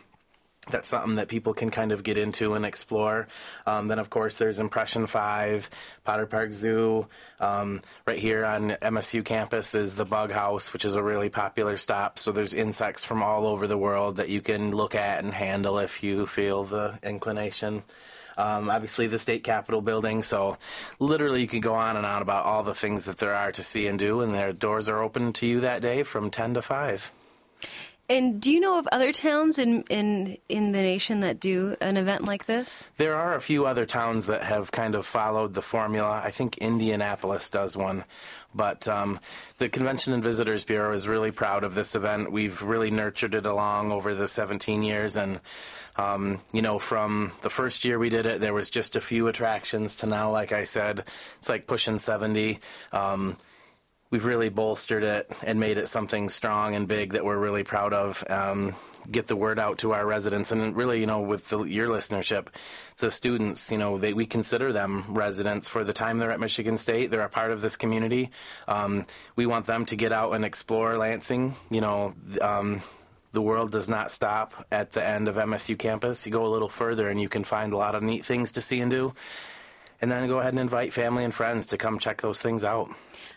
[0.70, 3.28] that's something that people can kind of get into and explore.
[3.66, 5.70] Um, then, of course, there's Impression 5,
[6.04, 7.06] Potter Park Zoo.
[7.40, 11.76] Um, right here on MSU campus is the Bug House, which is a really popular
[11.76, 12.18] stop.
[12.18, 15.78] So there's insects from all over the world that you can look at and handle
[15.78, 17.82] if you feel the inclination.
[18.38, 20.22] Um, obviously, the state capitol building.
[20.22, 20.58] So,
[21.00, 23.62] literally, you can go on and on about all the things that there are to
[23.64, 26.62] see and do, and their doors are open to you that day from 10 to
[26.62, 27.12] 5.
[28.10, 31.98] And do you know of other towns in, in in the nation that do an
[31.98, 32.84] event like this?
[32.96, 36.22] There are a few other towns that have kind of followed the formula.
[36.24, 38.04] I think Indianapolis does one.
[38.54, 39.20] But um,
[39.58, 42.32] the Convention and Visitors Bureau is really proud of this event.
[42.32, 45.16] We've really nurtured it along over the 17 years.
[45.18, 45.40] And,
[45.96, 49.28] um, you know, from the first year we did it, there was just a few
[49.28, 51.04] attractions to now, like I said,
[51.36, 52.58] it's like pushing 70.
[52.90, 53.36] Um,
[54.10, 57.92] we've really bolstered it and made it something strong and big that we're really proud
[57.92, 58.24] of.
[58.28, 58.74] Um,
[59.10, 62.48] get the word out to our residents, and really, you know, with the, your listenership,
[62.98, 66.76] the students, you know, they, we consider them residents for the time they're at Michigan
[66.76, 67.10] State.
[67.10, 68.30] They're a part of this community.
[68.66, 71.54] Um, we want them to get out and explore Lansing.
[71.70, 72.14] You know.
[72.40, 72.82] Um,
[73.30, 76.26] the world does not stop at the end of MSU campus.
[76.26, 78.62] You go a little further and you can find a lot of neat things to
[78.62, 79.12] see and do.
[80.00, 82.88] And then go ahead and invite family and friends to come check those things out.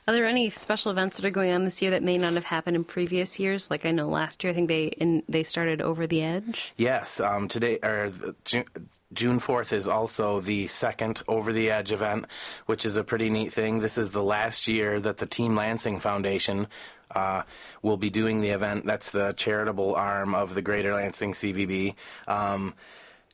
[0.08, 2.46] Are there any special events that are going on this year that may not have
[2.46, 3.70] happened in previous years?
[3.70, 6.74] Like I know last year, I think they in, they started over the edge.
[6.76, 8.12] Yes, um, today or
[8.44, 8.66] June,
[9.14, 12.26] June 4th is also the second Over the Edge event,
[12.66, 13.80] which is a pretty neat thing.
[13.80, 16.68] This is the last year that the Team Lansing Foundation
[17.14, 17.44] uh,
[17.82, 18.86] will be doing the event.
[18.86, 21.96] That's the charitable arm of the Greater Lansing CVB.
[22.28, 22.74] Um,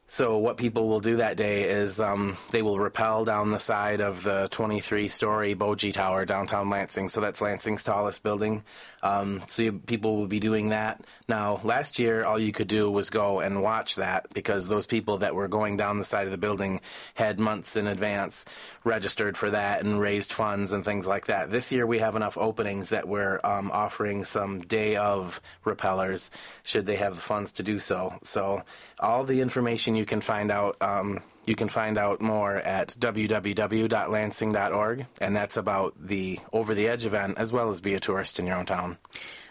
[0.09, 3.99] so what people will do that day is um, they will rappel down the side
[3.99, 7.09] of the 23-story Boji Tower downtown Lansing.
[7.09, 8.63] So that's Lansing's tallest building.
[9.03, 11.01] Um, so you, people will be doing that.
[11.27, 15.17] Now, last year, all you could do was go and watch that because those people
[15.17, 16.79] that were going down the side of the building
[17.15, 18.45] had months in advance
[18.85, 21.51] registered for that and raised funds and things like that.
[21.51, 26.29] This year, we have enough openings that we're um, offering some day of rappellers
[26.63, 28.17] should they have the funds to do so.
[28.23, 28.63] So
[28.99, 30.77] all the information you can find out.
[30.81, 37.05] Um, you can find out more at www.lansing.org, and that's about the Over the Edge
[37.05, 38.97] event as well as Be a Tourist in Your Own Town.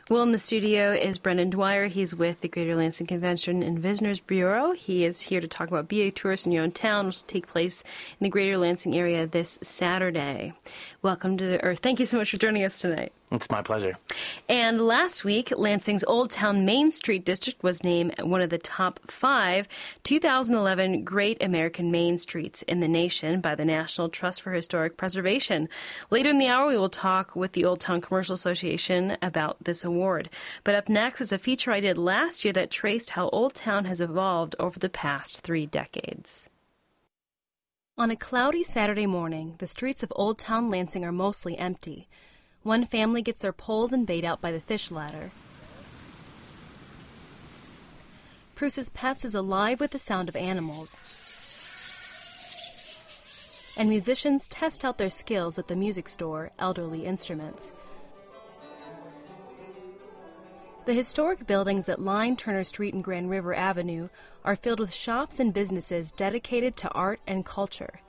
[0.09, 1.89] Well, in the studio is Brendan Dwyer.
[1.89, 4.71] He's with the Greater Lansing Convention and Visitors Bureau.
[4.71, 7.27] He is here to talk about Be a Tourist in Your Own Town, which will
[7.27, 7.83] take place
[8.21, 10.53] in the Greater Lansing area this Saturday.
[11.03, 11.81] Welcome to the Earth.
[11.81, 13.13] Thank you so much for joining us tonight.
[13.33, 13.99] It's my pleasure.
[14.49, 19.01] And last week, Lansing's Old Town Main Street District was named one of the top
[19.09, 19.67] five
[20.05, 25.69] 2011 Great American Main Streets in the nation by the National Trust for Historic Preservation.
[26.09, 29.83] Later in the hour, we will talk with the Old Town Commercial Association about this
[29.83, 30.31] award.
[30.63, 33.87] But up next is a feature I did last year that traced how Old Town
[33.87, 36.49] has evolved over the past three decades.
[37.99, 42.09] On a cloudy Saturday morning, the streets of Old Town Lansing are mostly empty.
[42.67, 45.31] One family gets their poles and bait out by the fish ladder.
[48.57, 50.99] Preuss's Pets is alive with the sound of animals.
[53.77, 57.71] And musicians test out their skills at the music store, Elderly Instruments.
[60.87, 64.09] The historic buildings that line Turner Street and Grand River Avenue
[64.45, 68.01] are filled with shops and businesses dedicated to art and culture.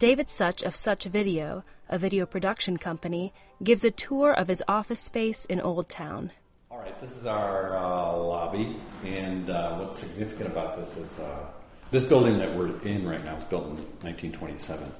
[0.00, 3.32] David Such of Such Video, a video production company,
[3.62, 6.32] gives a tour of his office space in Old Town.
[6.68, 11.46] All right, this is our uh, lobby, and uh, what's significant about this is uh,
[11.92, 14.92] this building that we're in right now was built in 1927.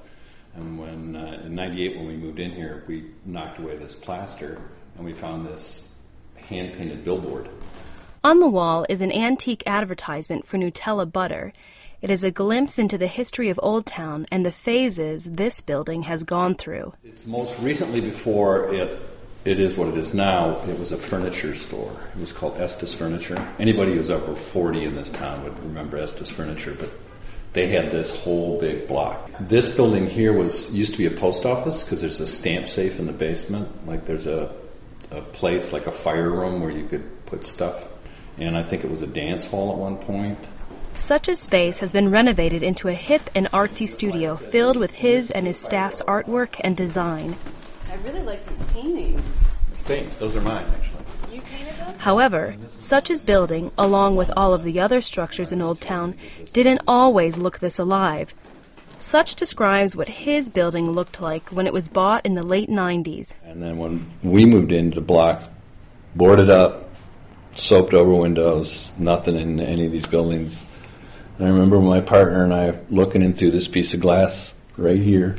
[0.55, 4.61] And when uh, in '98, when we moved in here, we knocked away this plaster,
[4.95, 5.89] and we found this
[6.37, 7.49] hand painted billboard.
[8.23, 11.51] On the wall is an antique advertisement for Nutella butter.
[12.01, 16.03] It is a glimpse into the history of Old Town and the phases this building
[16.03, 16.93] has gone through.
[17.03, 19.01] It's most recently before it
[19.45, 20.59] it is what it is now.
[20.67, 21.95] It was a furniture store.
[22.15, 23.47] It was called Estes Furniture.
[23.59, 26.89] Anybody who's over 40 in this town would remember Estes Furniture, but
[27.53, 29.29] they had this whole big block.
[29.39, 32.97] This building here was used to be a post office because there's a stamp safe
[32.97, 33.85] in the basement.
[33.85, 34.51] Like there's a
[35.11, 37.87] a place like a fire room where you could put stuff.
[38.37, 40.39] And I think it was a dance hall at one point.
[40.97, 45.29] Such a space has been renovated into a hip and artsy studio filled with his
[45.29, 47.35] and his staff's artwork and design.
[47.91, 49.21] I really like these paintings.
[49.83, 51.35] Thanks, those are mine actually.
[51.35, 51.99] You painted them?
[51.99, 56.15] However, Such's building, along with all of the other structures in Old Town,
[56.53, 58.33] didn't always look this alive.
[58.97, 63.33] Such describes what his building looked like when it was bought in the late 90s.
[63.43, 65.43] And then when we moved into the block,
[66.15, 66.89] boarded up,
[67.55, 70.65] soaped over windows, nothing in any of these buildings.
[71.37, 74.97] And I remember my partner and I looking in through this piece of glass right
[74.97, 75.37] here.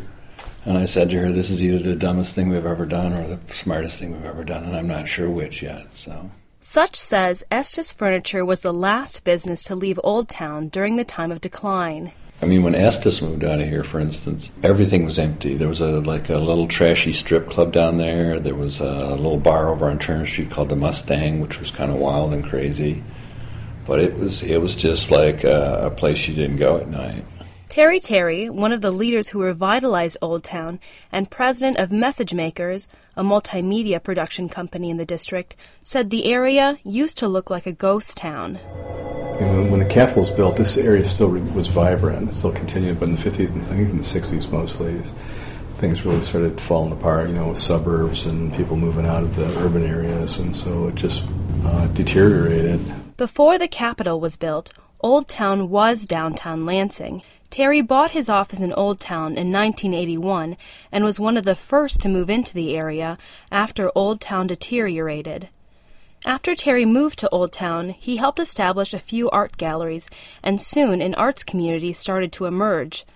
[0.64, 3.26] And I said to her, This is either the dumbest thing we've ever done or
[3.26, 5.86] the smartest thing we've ever done, and I'm not sure which yet.
[5.94, 6.30] So.
[6.58, 11.30] Such says Estes Furniture was the last business to leave Old Town during the time
[11.30, 12.12] of decline.
[12.42, 15.54] I mean, when Estes moved out of here, for instance, everything was empty.
[15.56, 18.40] There was a like a little trashy strip club down there.
[18.40, 21.92] There was a little bar over on Turner Street called the Mustang, which was kind
[21.92, 23.02] of wild and crazy.
[23.86, 27.24] But it was it was just like a, a place you didn't go at night.
[27.68, 30.80] Terry Terry, one of the leaders who revitalized Old Town
[31.12, 36.78] and president of Message Makers, a multimedia production company in the district, said the area
[36.84, 38.54] used to look like a ghost town.
[38.54, 42.30] when, when the Capitol was built, this area still re- was vibrant.
[42.30, 45.02] It still continued, but in the 50s and I think in the 60s mostly,
[45.76, 49.46] things really started falling apart, you know, with suburbs and people moving out of the
[49.58, 51.24] urban areas, and so it just
[51.64, 52.80] uh, deteriorated.
[53.16, 57.22] Before the Capitol was built, Old Town was downtown Lansing.
[57.50, 60.56] Terry bought his office in Old Town in 1981
[60.90, 63.16] and was one of the first to move into the area
[63.52, 65.48] after Old Town deteriorated.
[66.24, 70.10] After Terry moved to Old Town, he helped establish a few art galleries,
[70.42, 73.06] and soon an arts community started to emerge.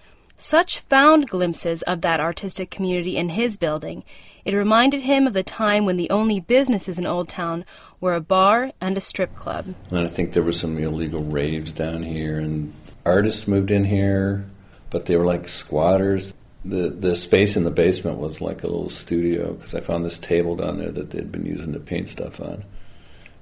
[0.41, 4.05] Such found glimpses of that artistic community in his building.
[4.47, 7.66] It reminded him of the time when the only businesses in Old Town
[8.01, 9.74] were a bar and a strip club.
[9.91, 12.72] And I think there were some illegal raves down here, and
[13.05, 14.47] artists moved in here,
[14.88, 16.32] but they were like squatters.
[16.64, 20.18] The the space in the basement was like a little studio because I found this
[20.18, 22.64] table down there that they'd been using to paint stuff on.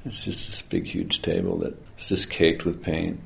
[0.04, 3.20] It's just this big, huge table that's just caked with paint.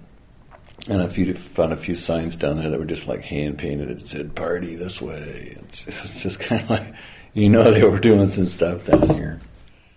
[0.89, 3.91] And a few found a few signs down there that were just like hand painted.
[3.91, 6.95] It said "Party this way." It's, it's just kind of like
[7.35, 9.41] you know they were doing some stuff down here.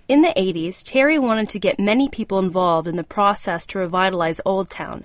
[0.08, 4.40] In the 80s, Terry wanted to get many people involved in the process to revitalize
[4.46, 5.04] Old Town.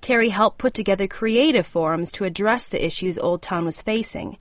[0.00, 4.36] Terry helped put together creative forums to address the issues Old Town was facing.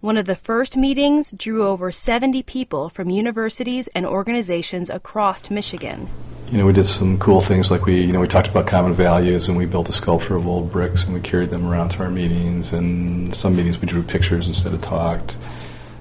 [0.00, 6.08] One of the first meetings drew over 70 people from universities and organizations across Michigan.
[6.50, 8.94] You know, we did some cool things like we, you know, we talked about common
[8.94, 12.02] values and we built a sculpture of old bricks and we carried them around to
[12.02, 12.72] our meetings.
[12.72, 15.36] And some meetings we drew pictures instead of talked.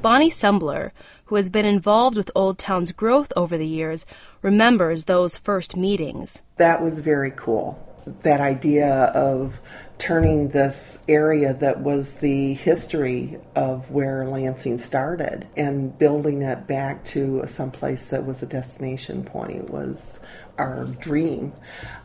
[0.02, 0.92] Bonnie Sumbler,
[1.26, 4.06] who has been involved with Old Town's growth over the years,
[4.42, 6.42] remembers those first meetings.
[6.56, 7.86] That was very cool.
[8.24, 9.60] That idea of
[10.00, 17.04] turning this area that was the history of where Lansing started and building it back
[17.04, 20.20] to someplace that was a destination point was
[20.58, 21.54] our dream.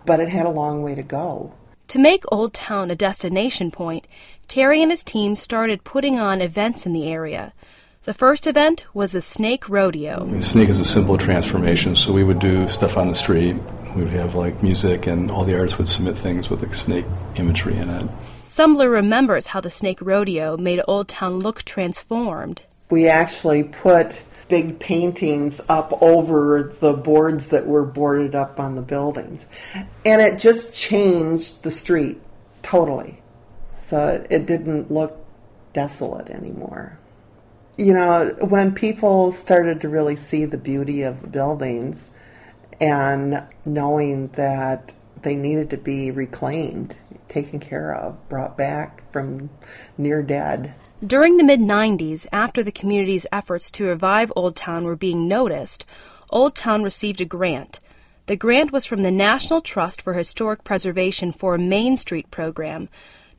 [0.05, 1.55] But it had a long way to go.
[1.88, 4.09] To make Old Town a destination point,
[4.49, 7.53] Terry and his team started putting on events in the area.
[8.05, 10.26] The first event was the Snake Rodeo.
[10.26, 13.57] The snake is a simple transformation, so we would do stuff on the street.
[13.95, 17.05] We would have like music, and all the artists would submit things with the snake
[17.36, 18.11] imagery in it.
[18.45, 22.62] Sumbler remembers how the Snake Rodeo made Old Town look transformed.
[22.90, 24.14] We actually put
[24.49, 29.47] big paintings up over the boards that were boarded up on the buildings.
[30.05, 32.20] And it just changed the street
[32.62, 33.22] totally.
[33.86, 35.16] So it, it didn't look
[35.72, 36.99] desolate anymore.
[37.76, 42.11] You know, when people started to really see the beauty of the buildings
[42.81, 46.97] and knowing that they needed to be reclaimed,
[47.29, 49.51] taken care of, brought back from
[49.97, 50.75] near dead.
[51.05, 55.85] During the mid 90s, after the community's efforts to revive Old Town were being noticed,
[56.31, 57.81] Old Town received a grant.
[58.27, 62.89] The grant was from the National Trust for Historic Preservation for a Main Street program.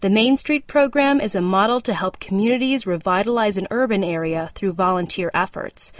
[0.01, 4.73] The Main Street program is a model to help communities revitalize an urban area through
[4.73, 5.91] volunteer efforts.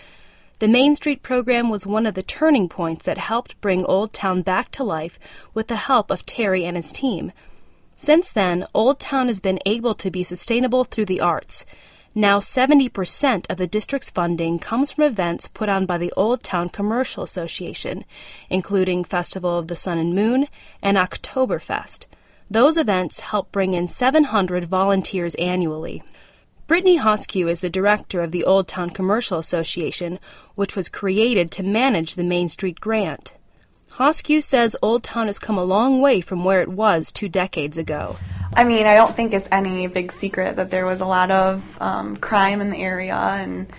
[0.60, 4.42] The Main Street program was one of the turning points that helped bring Old Town
[4.42, 5.20] back to life
[5.54, 7.34] with the help of Terry and his team.
[7.98, 11.66] Since then, Old Town has been able to be sustainable through the arts.
[12.14, 16.70] Now 70% of the district's funding comes from events put on by the Old Town
[16.70, 18.06] Commercial Association,
[18.50, 20.48] including Festival of the Sun and Moon
[20.82, 22.06] and Oktoberfest.
[22.50, 26.02] Those events help bring in 700 volunteers annually.
[26.68, 30.18] Brittany Hoszkiw is the director of the Old Town Commercial Association,
[30.56, 33.34] which was created to manage the Main Street grant.
[33.92, 37.78] Hoszkiw says Old Town has come a long way from where it was two decades
[37.78, 38.18] ago.
[38.56, 41.62] I mean, I don't think it's any big secret that there was a lot of
[41.80, 43.72] um, crime in the area, and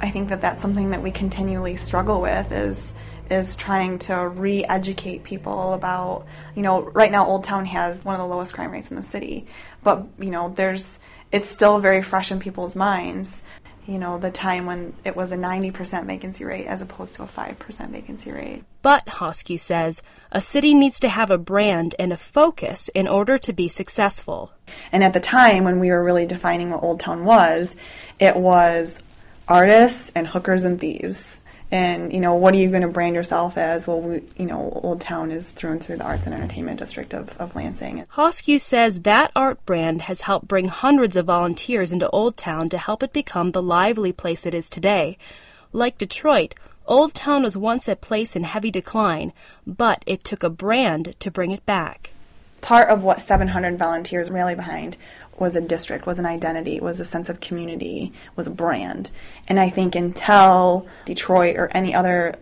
[0.00, 2.92] I think that that's something that we continually struggle with is
[3.30, 6.26] is trying to re-educate people about,
[6.56, 9.04] you know, right now Old Town has one of the lowest crime rates in the
[9.04, 9.46] city,
[9.84, 10.98] but you know, there's
[11.32, 13.42] it's still very fresh in people's minds.
[13.86, 17.26] You know, the time when it was a 90% vacancy rate as opposed to a
[17.26, 18.62] 5% vacancy rate.
[18.82, 23.36] But, Hoszkiw says, a city needs to have a brand and a focus in order
[23.38, 24.52] to be successful.
[24.92, 27.74] And at the time when we were really defining what Old Town was,
[28.18, 29.02] it was
[29.48, 31.40] artists and hookers and thieves
[31.70, 33.86] and you know what are you going to brand yourself as?
[33.86, 37.14] Well we, you know old town is through and through the arts and entertainment district
[37.14, 38.04] of, of lansing.
[38.14, 42.78] Hoszkiw says that art brand has helped bring hundreds of volunteers into old town to
[42.78, 45.16] help it become the lively place it is today.
[45.72, 46.54] Like detroit
[46.86, 49.32] old town was once a place in heavy decline
[49.66, 52.10] but it took a brand to bring it back.
[52.60, 54.96] Part of what 700 volunteers rally behind
[55.40, 59.10] was a district, was an identity, was a sense of community, was a brand.
[59.48, 62.36] And I think until Detroit or any other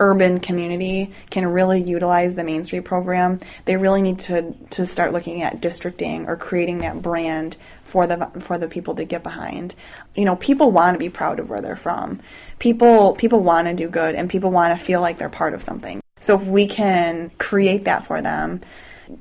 [0.00, 5.12] urban community can really utilize the Main Street program, they really need to, to start
[5.12, 9.74] looking at districting or creating that brand for the for the people to get behind.
[10.16, 12.20] You know, people want to be proud of where they're from.
[12.58, 15.62] People people want to do good and people want to feel like they're part of
[15.62, 16.00] something.
[16.20, 18.62] So if we can create that for them,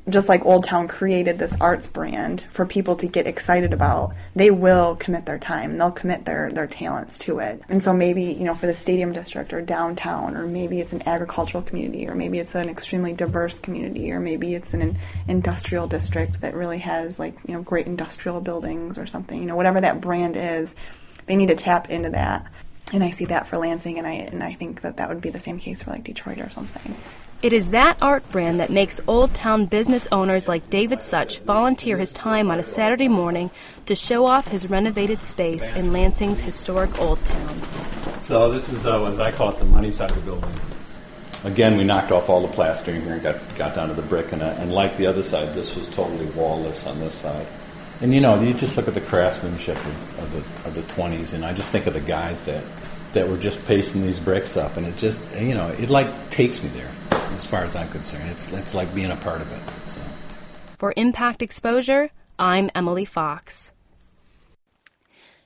[0.10, 4.52] just like Old Town created this arts brand for people to get excited about, they
[4.52, 5.78] will commit their time.
[5.78, 7.62] They'll commit their, their talents to it.
[7.70, 11.08] And so maybe, you know, for the stadium district or downtown, or maybe it's an
[11.08, 16.42] agricultural community, or maybe it's an extremely diverse community, or maybe it's an industrial district
[16.42, 19.40] that really has like, you know, great industrial buildings or something.
[19.40, 20.76] You know, whatever that brand is,
[21.26, 22.52] they need to tap into that.
[22.92, 25.30] And I see that for Lansing, and I and I think that that would be
[25.30, 26.96] the same case for like Detroit or something.
[27.44, 31.98] It is that art brand that makes Old Town business owners like David Such volunteer
[31.98, 33.52] his time on a Saturday morning
[33.86, 37.62] to show off his renovated space in Lansing's historic Old Town.
[38.22, 40.50] So this is, uh, as I call it, the money side of the building.
[41.44, 44.32] Again, we knocked off all the plastering here and got, got down to the brick,
[44.32, 47.46] and, uh, and like the other side, this was totally wallless on this side.
[48.00, 51.34] And you know, you just look at the craftsmanship of, of the of the 20s,
[51.34, 52.64] and I just think of the guys that
[53.12, 56.64] that were just pasting these bricks up, and it just you know, it like takes
[56.64, 56.90] me there
[57.34, 58.30] as far as I'm concerned.
[58.30, 59.62] It's it's like being a part of it.
[59.92, 60.02] So.
[60.78, 63.72] For Impact Exposure, I'm Emily Fox.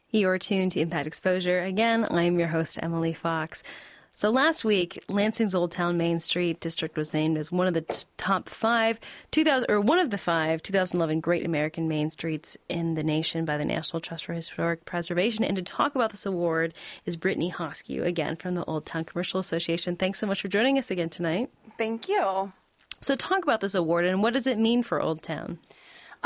[0.09, 1.61] You're tuned to Impact Exposure.
[1.61, 3.61] Again, I'm your host, Emily Fox.
[4.17, 7.81] So last week, Lansing's Old Town Main Street district was named as one of the
[7.81, 8.99] t- top five
[9.29, 13.57] 2000 or one of the five 2011 Great American Main Streets in the nation by
[13.57, 15.43] the National Trust for Historic Preservation.
[15.43, 16.73] And to talk about this award
[17.05, 19.95] is Brittany Hoszkiw, again from the Old Town Commercial Association.
[19.95, 21.51] Thanks so much for joining us again tonight.
[21.77, 22.51] Thank you.
[23.01, 25.59] So talk about this award and what does it mean for Old Town?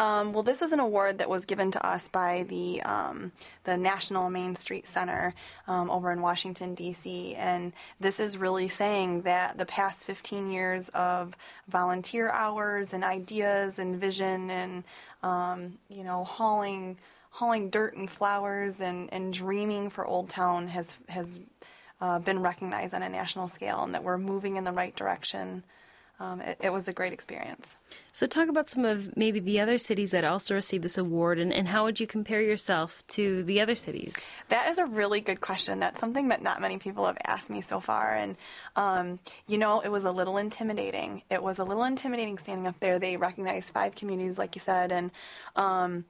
[0.01, 3.31] Um, well, this is an award that was given to us by the um,
[3.65, 5.35] the National Main Street Center
[5.67, 7.35] um, over in Washington D.C.
[7.35, 11.37] And this is really saying that the past 15 years of
[11.67, 14.83] volunteer hours and ideas and vision and
[15.21, 16.97] um, you know hauling
[17.29, 21.39] hauling dirt and flowers and, and dreaming for Old Town has has
[22.01, 25.63] uh, been recognized on a national scale, and that we're moving in the right direction.
[26.21, 27.75] Um, it, it, was a great experience.
[28.13, 31.51] So, talk about some of maybe the other cities that also received this award, and,
[31.51, 34.15] and how would you compare yourself to the other cities?
[34.49, 35.79] That is a really good question.
[35.79, 38.13] That's something that not many people have asked me so far.
[38.13, 38.37] And,
[38.75, 41.23] um, you know, it was a little intimidating.
[41.31, 42.99] It was a little intimidating standing up there.
[42.99, 45.09] They recognized five communities, like you said, and,
[45.55, 46.05] um,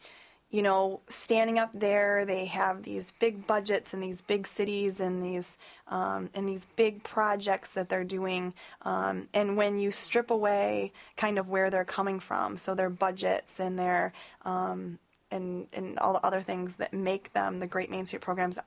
[0.51, 5.23] you know, standing up there, they have these big budgets in these big cities and
[5.23, 8.53] these um, and these big projects that they're doing.
[8.81, 13.59] Um, and when you strip away kind of where they're coming from, so their budgets
[13.61, 14.11] and their
[14.43, 14.99] um,
[15.31, 18.59] and and all the other things that make them the great Main Street programs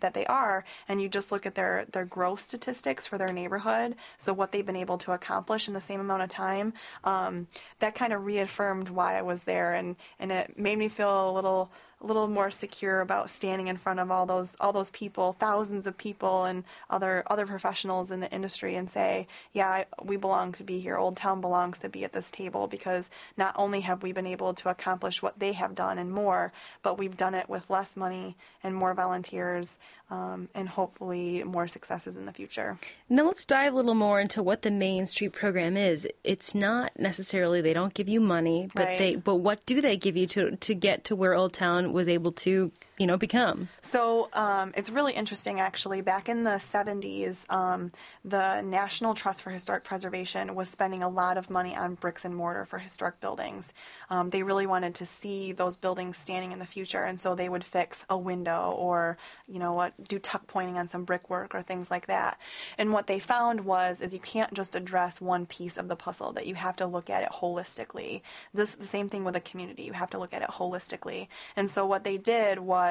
[0.00, 3.94] that they are and you just look at their their growth statistics for their neighborhood
[4.16, 6.72] so what they've been able to accomplish in the same amount of time
[7.04, 7.46] um,
[7.78, 11.32] that kind of reaffirmed why I was there and and it made me feel a
[11.32, 11.70] little
[12.00, 15.86] a little more secure about standing in front of all those all those people, thousands
[15.86, 20.64] of people, and other other professionals in the industry, and say, "Yeah, we belong to
[20.64, 20.96] be here.
[20.96, 24.54] Old Town belongs to be at this table because not only have we been able
[24.54, 28.36] to accomplish what they have done and more, but we've done it with less money
[28.62, 29.76] and more volunteers,
[30.10, 32.78] um, and hopefully more successes in the future."
[33.08, 36.06] Now let's dive a little more into what the Main Street program is.
[36.22, 38.98] It's not necessarily they don't give you money, but right.
[38.98, 42.08] they but what do they give you to to get to where Old Town was
[42.08, 43.68] able to, you know, become.
[43.80, 46.02] So um, it's really interesting, actually.
[46.02, 47.90] Back in the 70s, um,
[48.24, 52.36] the National Trust for Historic Preservation was spending a lot of money on bricks and
[52.36, 53.72] mortar for historic buildings.
[54.10, 57.48] Um, they really wanted to see those buildings standing in the future, and so they
[57.48, 61.62] would fix a window or, you know, what, do tuck pointing on some brickwork or
[61.62, 62.38] things like that.
[62.76, 66.32] And what they found was is you can't just address one piece of the puzzle;
[66.32, 68.20] that you have to look at it holistically.
[68.52, 71.28] This the same thing with a community; you have to look at it holistically.
[71.56, 72.87] And so so what they did was,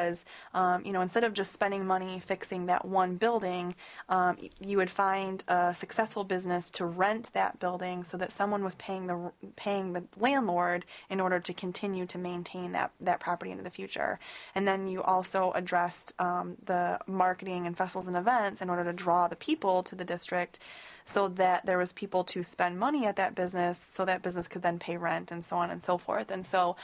[0.53, 3.75] um, you know, instead of just spending money fixing that one building,
[4.09, 8.75] um, you would find a successful business to rent that building so that someone was
[8.75, 13.63] paying the paying the landlord in order to continue to maintain that that property into
[13.63, 14.19] the future.
[14.55, 18.93] And then you also addressed um, the marketing and festivals and events in order to
[18.93, 20.59] draw the people to the district
[21.07, 24.61] so that there was people to spend money at that business so that business could
[24.61, 26.29] then pay rent and so on and so forth.
[26.29, 26.75] And so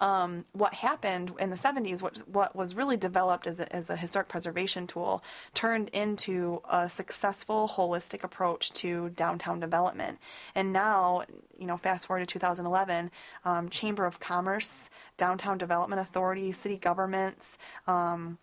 [0.00, 3.96] um, what happened in the 70s, what, what was really developed as a, as a
[3.96, 10.18] historic preservation tool, turned into a successful holistic approach to downtown development.
[10.54, 11.24] And now,
[11.58, 13.10] you know, fast forward to 2011,
[13.44, 17.58] um, Chamber of Commerce, Downtown Development Authority, city governments,
[17.88, 18.38] um,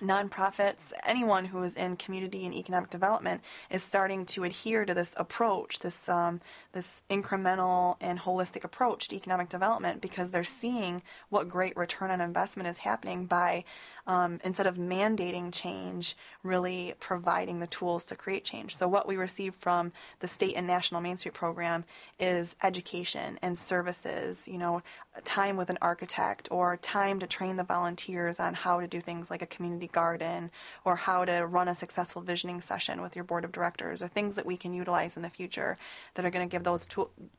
[0.00, 5.14] nonprofits, anyone who is in community and economic development is starting to adhere to this
[5.16, 6.40] approach, this um,
[6.72, 12.20] this incremental and holistic approach to economic development, because they're seeing what great return on
[12.20, 13.64] investment is happening by
[14.06, 18.74] um, instead of mandating change, really providing the tools to create change.
[18.74, 21.84] So what we receive from the state and national Main Street program
[22.18, 24.46] is education and services.
[24.46, 24.82] You know,
[25.22, 29.30] time with an architect or time to train the volunteers on how to do things
[29.30, 30.50] like a community garden
[30.84, 34.34] or how to run a successful visioning session with your board of directors or things
[34.34, 35.78] that we can utilize in the future
[36.14, 36.88] that are going to give those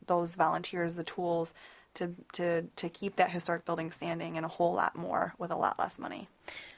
[0.08, 1.54] those volunteers the tools
[1.96, 5.56] to, to, to keep that historic building standing and a whole lot more with a
[5.56, 6.28] lot less money.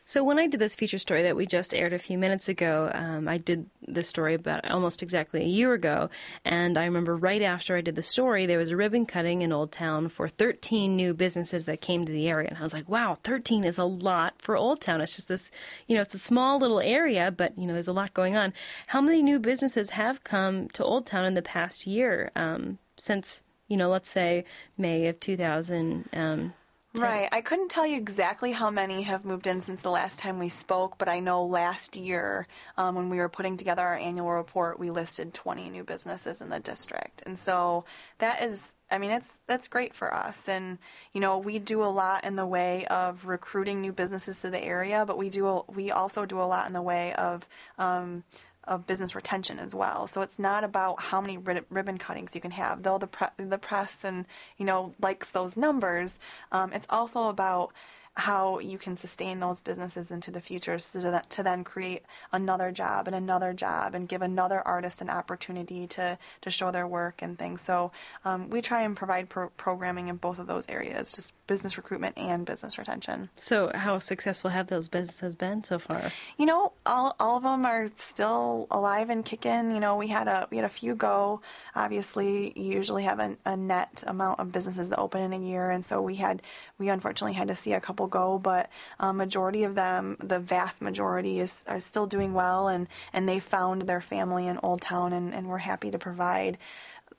[0.09, 2.89] So when I did this feature story that we just aired a few minutes ago,
[2.93, 6.09] um, I did this story about almost exactly a year ago,
[6.45, 9.51] and I remember right after I did the story, there was a ribbon cutting in
[9.51, 12.87] Old Town for 13 new businesses that came to the area, and I was like,
[12.87, 15.01] wow, 13 is a lot for Old Town.
[15.01, 15.51] It's just this,
[15.87, 18.53] you know, it's a small little area, but you know, there's a lot going on.
[18.87, 23.41] How many new businesses have come to Old Town in the past year um, since?
[23.67, 24.45] You know, let's say
[24.77, 26.09] May of 2000.
[26.13, 26.53] Um,
[26.95, 27.29] Right.
[27.31, 30.49] I couldn't tell you exactly how many have moved in since the last time we
[30.49, 32.47] spoke, but I know last year
[32.77, 36.49] um, when we were putting together our annual report, we listed 20 new businesses in
[36.49, 37.21] the district.
[37.25, 37.85] And so
[38.17, 40.77] that is I mean, it's that's great for us, and
[41.11, 44.63] you know, we do a lot in the way of recruiting new businesses to the
[44.63, 47.45] area, but we do we also do a lot in the way of
[47.77, 48.23] um,
[48.67, 50.07] of business retention as well.
[50.07, 53.57] So it's not about how many ribbon cuttings you can have, though the pre- the
[53.57, 54.25] press and
[54.57, 56.19] you know likes those numbers.
[56.51, 57.73] Um, it's also about
[58.17, 62.01] how you can sustain those businesses into the future so that, to then create
[62.31, 66.87] another job and another job and give another artist an opportunity to, to show their
[66.87, 67.61] work and things.
[67.61, 67.91] So
[68.25, 72.17] um, we try and provide pro- programming in both of those areas, just business recruitment
[72.17, 73.29] and business retention.
[73.35, 76.11] So how successful have those businesses been so far?
[76.37, 79.71] You know, all, all of them are still alive and kicking.
[79.71, 81.41] You know, we had a we had a few go.
[81.75, 85.69] Obviously, you usually have a, a net amount of businesses that open in a year,
[85.69, 86.41] and so we had
[86.79, 88.69] we unfortunately had to see a couple go, but
[88.99, 93.39] a majority of them, the vast majority, is are still doing well, and and they
[93.39, 96.57] found their family in Old Town, and, and we're happy to provide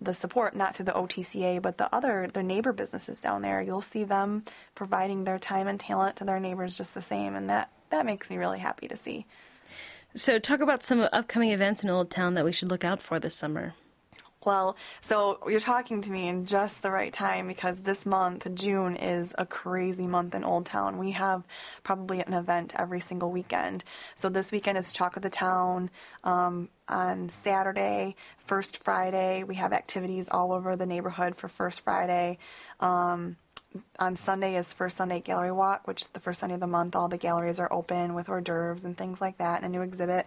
[0.01, 3.61] the support, not through the OTCA, but the other their neighbor businesses down there.
[3.61, 4.45] You'll see them
[4.75, 8.31] providing their time and talent to their neighbors just the same, and that that makes
[8.31, 9.27] me really happy to see.
[10.15, 13.21] So, talk about some upcoming events in Old Town that we should look out for
[13.21, 13.75] this summer.
[14.45, 18.95] Well, so you're talking to me in just the right time because this month, June,
[18.95, 20.97] is a crazy month in Old Town.
[20.97, 21.43] We have
[21.83, 23.83] probably an event every single weekend.
[24.15, 25.91] So this weekend is Chalk of the Town.
[26.23, 32.39] Um, on Saturday, First Friday, we have activities all over the neighborhood for First Friday.
[32.79, 33.37] Um,
[33.99, 36.97] on Sunday is First Sunday Gallery Walk, which is the first Sunday of the month.
[36.97, 39.83] All the galleries are open with hors d'oeuvres and things like that, and a new
[39.83, 40.27] exhibit.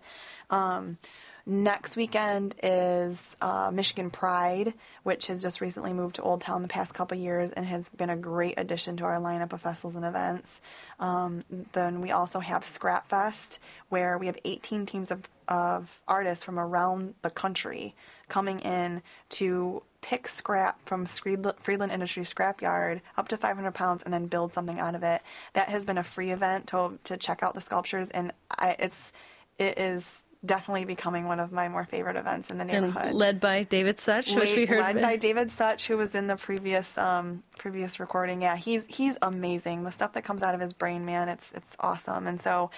[0.49, 0.97] Um,
[1.46, 4.74] Next weekend is uh, Michigan Pride,
[5.04, 8.12] which has just recently moved to Old Town the past couple years and has been
[8.12, 10.62] a great addition to our lineup of festivals and events.
[11.00, 16.44] Um, then we also have Scrap Fest, where we have 18 teams of, of artists
[16.44, 17.96] from around the country
[18.30, 24.28] coming in to pick scrap from Friedland Industry scrapyard up to 500 pounds and then
[24.28, 25.22] build something out of it.
[25.54, 29.12] That has been a free event to to check out the sculptures, and I, it's
[29.58, 33.08] it is definitely becoming one of my more favorite events in the neighborhood.
[33.08, 34.80] And led by David Such, which we heard.
[34.80, 38.42] Led by David Such, who was in the previous um, previous recording.
[38.42, 39.84] Yeah, he's he's amazing.
[39.84, 42.28] The stuff that comes out of his brain, man, it's it's awesome.
[42.28, 42.72] And so,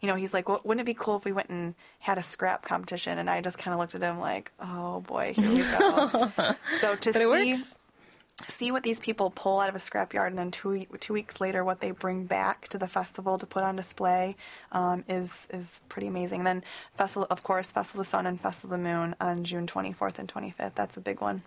[0.00, 2.22] you know, he's like, well, wouldn't it be cool if we went and had a
[2.22, 3.18] scrap competition?
[3.18, 6.54] And I just kind of looked at him like, oh boy, here we go.
[6.80, 7.26] so to see.
[7.26, 7.78] Works
[8.44, 11.64] see what these people pull out of a scrapyard and then two two weeks later
[11.64, 14.36] what they bring back to the festival to put on display
[14.72, 16.40] um, is is pretty amazing.
[16.40, 16.64] And then
[16.96, 20.18] festival, of course, Festival of the Sun and Festival of the Moon on June 24th
[20.18, 20.74] and 25th.
[20.74, 21.42] That's a big one.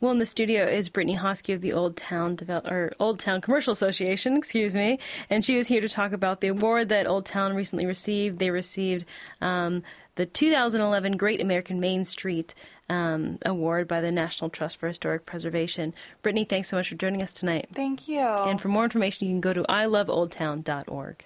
[0.00, 3.40] Well, in the studio is Brittany Hoszkiw of the Old Town Devel- or Old Town
[3.40, 4.98] Commercial Association, excuse me,
[5.30, 8.40] and she was here to talk about the award that Old Town recently received.
[8.40, 9.06] They received
[9.40, 9.82] um,
[10.16, 12.54] the 2011 Great American Main Street
[12.88, 15.94] um, award by the National Trust for Historic Preservation.
[16.22, 17.68] Brittany, thanks so much for joining us tonight.
[17.72, 18.20] Thank you.
[18.20, 21.24] And for more information, you can go to iloveoldtown.org.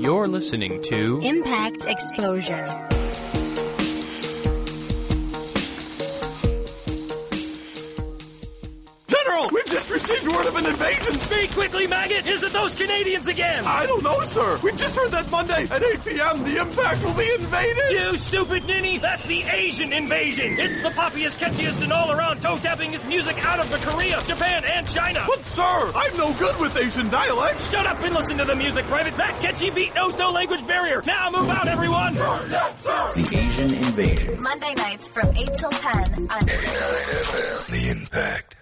[0.00, 2.88] You're listening to Impact Exposure.
[9.12, 11.12] General, we've just received word of an invasion.
[11.12, 12.26] Speak quickly, maggot.
[12.26, 13.64] Is it those Canadians again?
[13.66, 14.58] I don't know, sir.
[14.62, 16.44] We just heard that Monday at 8 p.m.
[16.44, 17.90] the impact will be invaded.
[17.90, 18.98] You stupid ninny.
[18.98, 20.58] That's the Asian invasion.
[20.58, 24.88] It's the poppiest, catchiest, and all-around toe-tapping his music out of the Korea, Japan, and
[24.88, 25.24] China.
[25.26, 27.70] But, sir, I'm no good with Asian dialects.
[27.70, 29.16] Shut up and listen to the music, Private.
[29.18, 31.02] That catchy beat knows no language barrier.
[31.06, 32.14] Now move out, everyone.
[32.14, 33.12] Sir, yes, sir.
[33.14, 34.42] The Asian invasion.
[34.42, 35.94] Monday nights from 8 till 10
[36.30, 37.66] on 89 FM.
[37.70, 38.56] The Impact.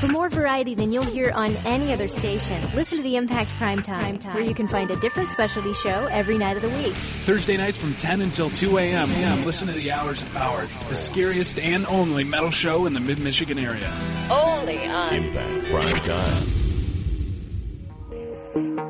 [0.00, 3.82] For more variety than you'll hear on any other station, listen to the Impact Prime
[3.82, 6.92] Time, where you can find a different specialty show every night of the week.
[7.24, 9.44] Thursday nights from 10 until 2 a.m.
[9.44, 13.18] Listen to the Hours of Power, the scariest and only metal show in the Mid
[13.18, 13.90] Michigan area.
[14.30, 16.48] Only on Impact Prime Time.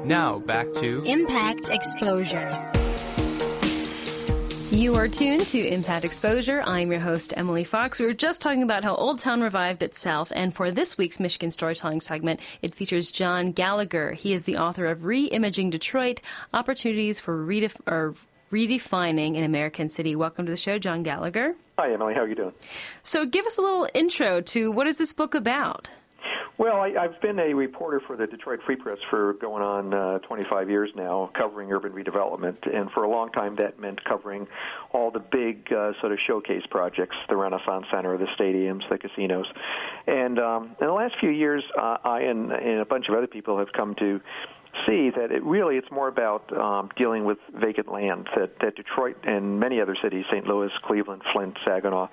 [0.09, 2.49] Now back to Impact Exposure.
[4.75, 6.61] You are tuned to Impact Exposure.
[6.61, 8.01] I'm your host, Emily Fox.
[8.01, 11.53] We were just talking about how Old Town revived itself, and for this week's Michigan
[11.53, 14.15] Storytelling segment, it features John Gallagher.
[14.15, 16.21] He is the author of Re-Imaging Detroit,
[16.53, 18.17] Opportunities for Redef- or
[18.51, 20.17] Redefining an American City.
[20.17, 21.55] Welcome to the show, John Gallagher.
[21.79, 22.15] Hi, Emily.
[22.15, 22.53] How are you doing?
[23.05, 25.89] So give us a little intro to what is this book about?
[26.57, 30.19] Well, I, I've been a reporter for the Detroit Free Press for going on uh,
[30.21, 34.47] 25 years now, covering urban redevelopment, and for a long time that meant covering
[34.93, 39.47] all the big uh, sort of showcase projects, the Renaissance Center, the stadiums, the casinos,
[40.07, 43.27] and um, in the last few years, uh, I and, and a bunch of other
[43.27, 44.21] people have come to
[44.87, 49.17] see that it really it's more about um, dealing with vacant land that, that Detroit
[49.25, 50.47] and many other cities, St.
[50.47, 52.09] Louis, Cleveland, Flint, Saginaw,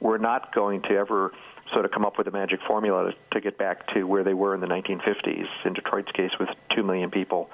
[0.00, 1.32] we're not going to ever
[1.74, 4.54] sort of come up with a magic formula to get back to where they were
[4.54, 5.46] in the 1950s.
[5.66, 7.50] In Detroit's case, with two million people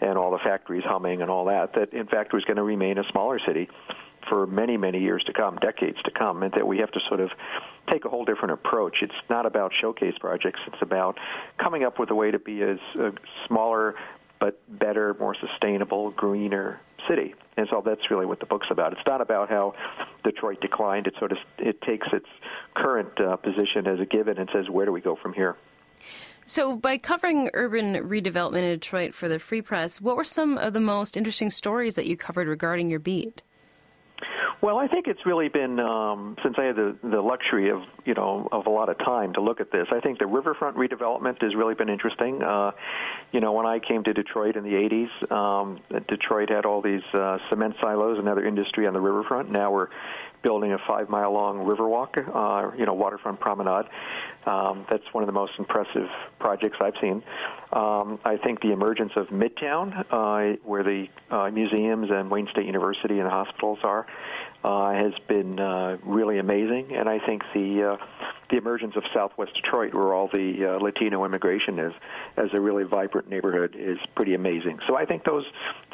[0.00, 2.98] and all the factories humming and all that, that in fact was going to remain
[2.98, 3.68] a smaller city
[4.28, 7.20] for many, many years to come, decades to come, and that we have to sort
[7.20, 7.30] of
[7.90, 8.96] take a whole different approach.
[9.02, 10.60] It's not about showcase projects.
[10.66, 11.18] It's about
[11.58, 13.10] coming up with a way to be a, a uh,
[13.46, 13.94] smaller
[14.42, 17.32] but better, more sustainable, greener city.
[17.56, 18.90] And so that's really what the book's about.
[18.92, 19.72] It's not about how
[20.24, 21.06] Detroit declined.
[21.06, 22.26] It sort of it takes its
[22.74, 25.54] current uh, position as a given and says, where do we go from here?
[26.44, 30.72] So, by covering urban redevelopment in Detroit for the Free Press, what were some of
[30.72, 33.42] the most interesting stories that you covered regarding your beat?
[34.62, 38.14] Well, I think it's really been um, since I had the the luxury of you
[38.14, 39.88] know of a lot of time to look at this.
[39.90, 42.40] I think the riverfront redevelopment has really been interesting.
[42.44, 42.70] Uh,
[43.32, 47.02] you know, when I came to Detroit in the '80s, um, Detroit had all these
[47.12, 49.50] uh, cement silos and other industry on the riverfront.
[49.50, 49.88] Now we're
[50.42, 53.86] building a five mile long riverwalk, uh, you know, waterfront promenade.
[54.46, 56.08] Um, that's one of the most impressive
[56.40, 57.22] projects I've seen.
[57.72, 62.66] Um, I think the emergence of Midtown, uh, where the uh, museums and Wayne State
[62.66, 64.06] University and hospitals are,
[64.62, 66.94] has been uh, really amazing.
[66.94, 68.06] And I think the uh,
[68.52, 71.92] the emergence of Southwest Detroit, where all the uh, Latino immigration is,
[72.36, 74.78] as a really vibrant neighborhood, is pretty amazing.
[74.86, 75.44] So I think those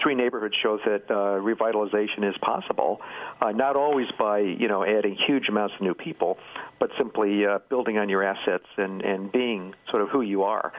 [0.03, 3.01] three neighborhoods shows that uh, revitalization is possible,
[3.41, 6.37] uh, not always by you know adding huge amounts of new people,
[6.81, 10.73] but simply uh, building on your assets and and being sort of who you are.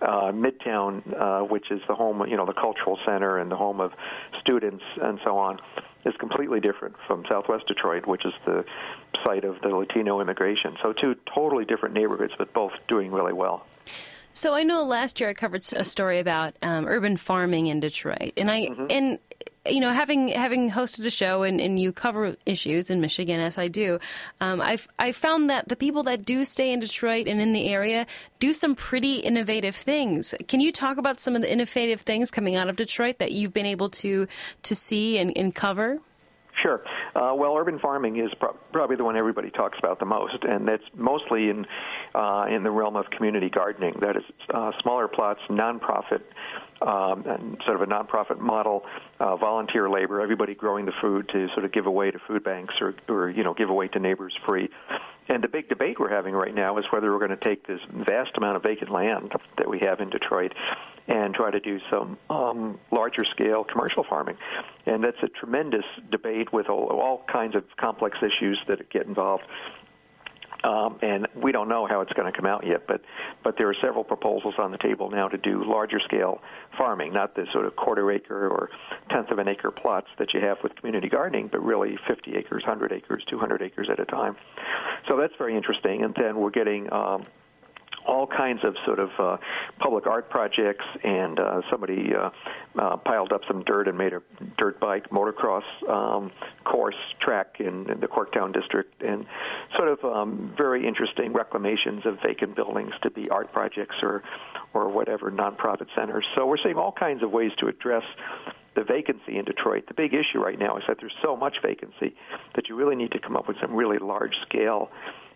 [0.00, 3.80] Uh, Midtown, uh, which is the home, you know, the cultural center and the home
[3.80, 3.92] of
[4.40, 5.58] students and so on,
[6.04, 8.64] is completely different from Southwest Detroit, which is the
[9.24, 10.76] site of the Latino immigration.
[10.82, 13.66] So two totally different neighborhoods, but both doing really well.
[14.32, 18.32] So I know last year I covered a story about um, urban farming in Detroit,
[18.36, 18.86] and I mm-hmm.
[18.90, 19.18] and
[19.66, 23.56] you know, having having hosted a show and, and you cover issues in Michigan as
[23.56, 23.98] I do,
[24.40, 27.68] um, I've I found that the people that do stay in Detroit and in the
[27.68, 28.06] area
[28.40, 30.34] do some pretty innovative things.
[30.48, 33.54] Can you talk about some of the innovative things coming out of Detroit that you've
[33.54, 34.28] been able to
[34.64, 36.00] to see and, and cover?
[36.64, 36.80] Sure.
[37.14, 40.66] Uh, well, urban farming is pro- probably the one everybody talks about the most, and
[40.66, 41.66] that's mostly in
[42.14, 43.94] uh, in the realm of community gardening.
[44.00, 46.22] That is uh, smaller plots, nonprofit
[46.80, 48.86] um, and sort of a nonprofit model,
[49.20, 52.74] uh, volunteer labor, everybody growing the food to sort of give away to food banks
[52.80, 54.70] or, or you know give away to neighbors free.
[55.28, 57.80] And the big debate we're having right now is whether we're going to take this
[57.92, 60.52] vast amount of vacant land that we have in Detroit
[61.06, 64.36] and try to do some um, larger scale commercial farming.
[64.86, 69.44] And that's a tremendous debate with all, all kinds of complex issues that get involved.
[70.64, 73.02] Um, and we don't know how it's going to come out yet, but
[73.42, 76.40] but there are several proposals on the table now to do larger scale
[76.78, 78.70] farming, not the sort of quarter acre or
[79.10, 82.62] tenth of an acre plots that you have with community gardening, but really 50 acres,
[82.62, 84.36] 100 acres, 200 acres at a time.
[85.06, 86.02] So that's very interesting.
[86.02, 87.26] And then we're getting um,
[88.06, 89.36] all kinds of sort of uh,
[89.78, 92.30] public art projects, and uh, somebody uh,
[92.78, 94.20] uh, piled up some dirt and made a
[94.58, 96.30] dirt bike motocross um,
[96.64, 99.26] course track in, in the Corktown district, and
[99.76, 104.22] sort of um, very interesting reclamations of vacant buildings to be art projects or
[104.72, 106.24] or whatever nonprofit centers.
[106.34, 108.02] So we're seeing all kinds of ways to address
[108.74, 109.84] the vacancy in Detroit.
[109.86, 112.14] The big issue right now is that there's so much vacancy
[112.56, 114.90] that you really need to come up with some really large scale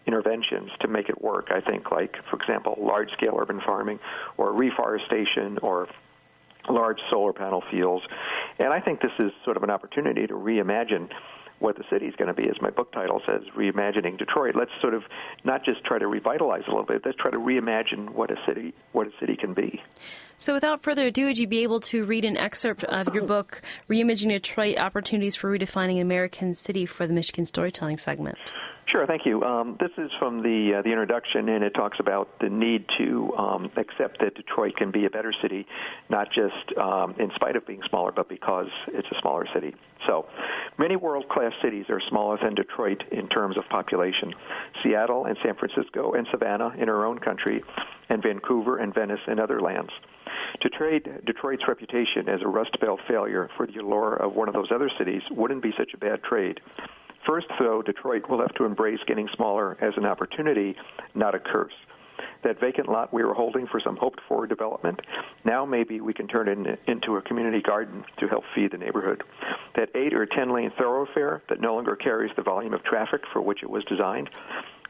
[0.07, 1.49] interventions to make it work.
[1.51, 3.99] I think, like, for example, large scale urban farming
[4.36, 5.88] or reforestation or
[6.68, 8.05] large solar panel fields.
[8.59, 11.09] And I think this is sort of an opportunity to reimagine
[11.61, 14.55] what the city is going to be, as my book title says, reimagining Detroit.
[14.55, 15.03] Let's sort of
[15.44, 17.03] not just try to revitalize a little bit.
[17.05, 19.82] Let's try to reimagine what a city what a city can be.
[20.41, 23.61] So, without further ado, would you be able to read an excerpt of your book,
[23.91, 28.39] Reimagining Detroit: Opportunities for Redefining an American City, for the Michigan Storytelling segment?
[28.86, 29.43] Sure, thank you.
[29.43, 33.34] Um, this is from the uh, the introduction, and it talks about the need to
[33.36, 35.66] um, accept that Detroit can be a better city,
[36.09, 39.74] not just um, in spite of being smaller, but because it's a smaller city.
[40.07, 40.26] So,
[40.78, 44.32] many world-class cities are smaller than Detroit in terms of population.
[44.84, 47.62] Seattle and San Francisco and Savannah in our own country,
[48.09, 49.90] and Vancouver and Venice and other lands.
[50.62, 54.54] To trade Detroit's reputation as a Rust Belt failure for the allure of one of
[54.54, 56.61] those other cities wouldn't be such a bad trade.
[57.26, 60.74] First, though, Detroit will have to embrace getting smaller as an opportunity,
[61.14, 61.74] not a curse.
[62.44, 65.00] That vacant lot we were holding for some hoped for development,
[65.44, 69.22] now maybe we can turn it into a community garden to help feed the neighborhood.
[69.76, 73.42] That 8 or 10 lane thoroughfare that no longer carries the volume of traffic for
[73.42, 74.30] which it was designed,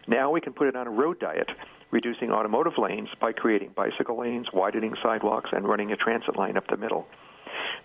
[0.06, 1.48] now we can put it on a road diet,
[1.90, 6.66] reducing automotive lanes by creating bicycle lanes, widening sidewalks, and running a transit line up
[6.68, 7.06] the middle.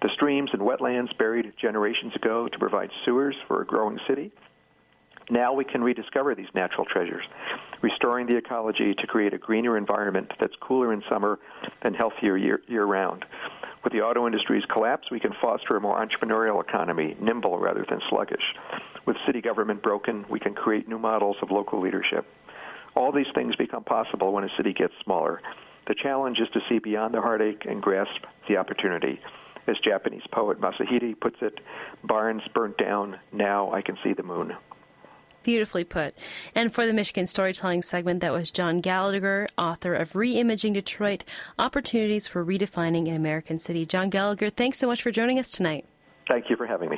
[0.01, 4.31] The streams and wetlands buried generations ago to provide sewers for a growing city.
[5.29, 7.23] Now we can rediscover these natural treasures,
[7.81, 11.39] restoring the ecology to create a greener environment that's cooler in summer
[11.81, 13.23] and healthier year, year round.
[13.83, 18.01] With the auto industry's collapse, we can foster a more entrepreneurial economy, nimble rather than
[18.09, 18.43] sluggish.
[19.05, 22.25] With city government broken, we can create new models of local leadership.
[22.95, 25.41] All these things become possible when a city gets smaller.
[25.87, 29.19] The challenge is to see beyond the heartache and grasp the opportunity.
[29.67, 31.59] As Japanese poet Masahide puts it,
[32.03, 34.53] barns burnt down, now I can see the moon.
[35.41, 36.15] Beautifully put.
[36.55, 41.25] And for the Michigan Storytelling segment, that was John Gallagher, author of Reimaging Detroit
[41.59, 43.85] Opportunities for Redefining an American City.
[43.85, 45.85] John Gallagher, thanks so much for joining us tonight.
[46.29, 46.97] Thank you for having me.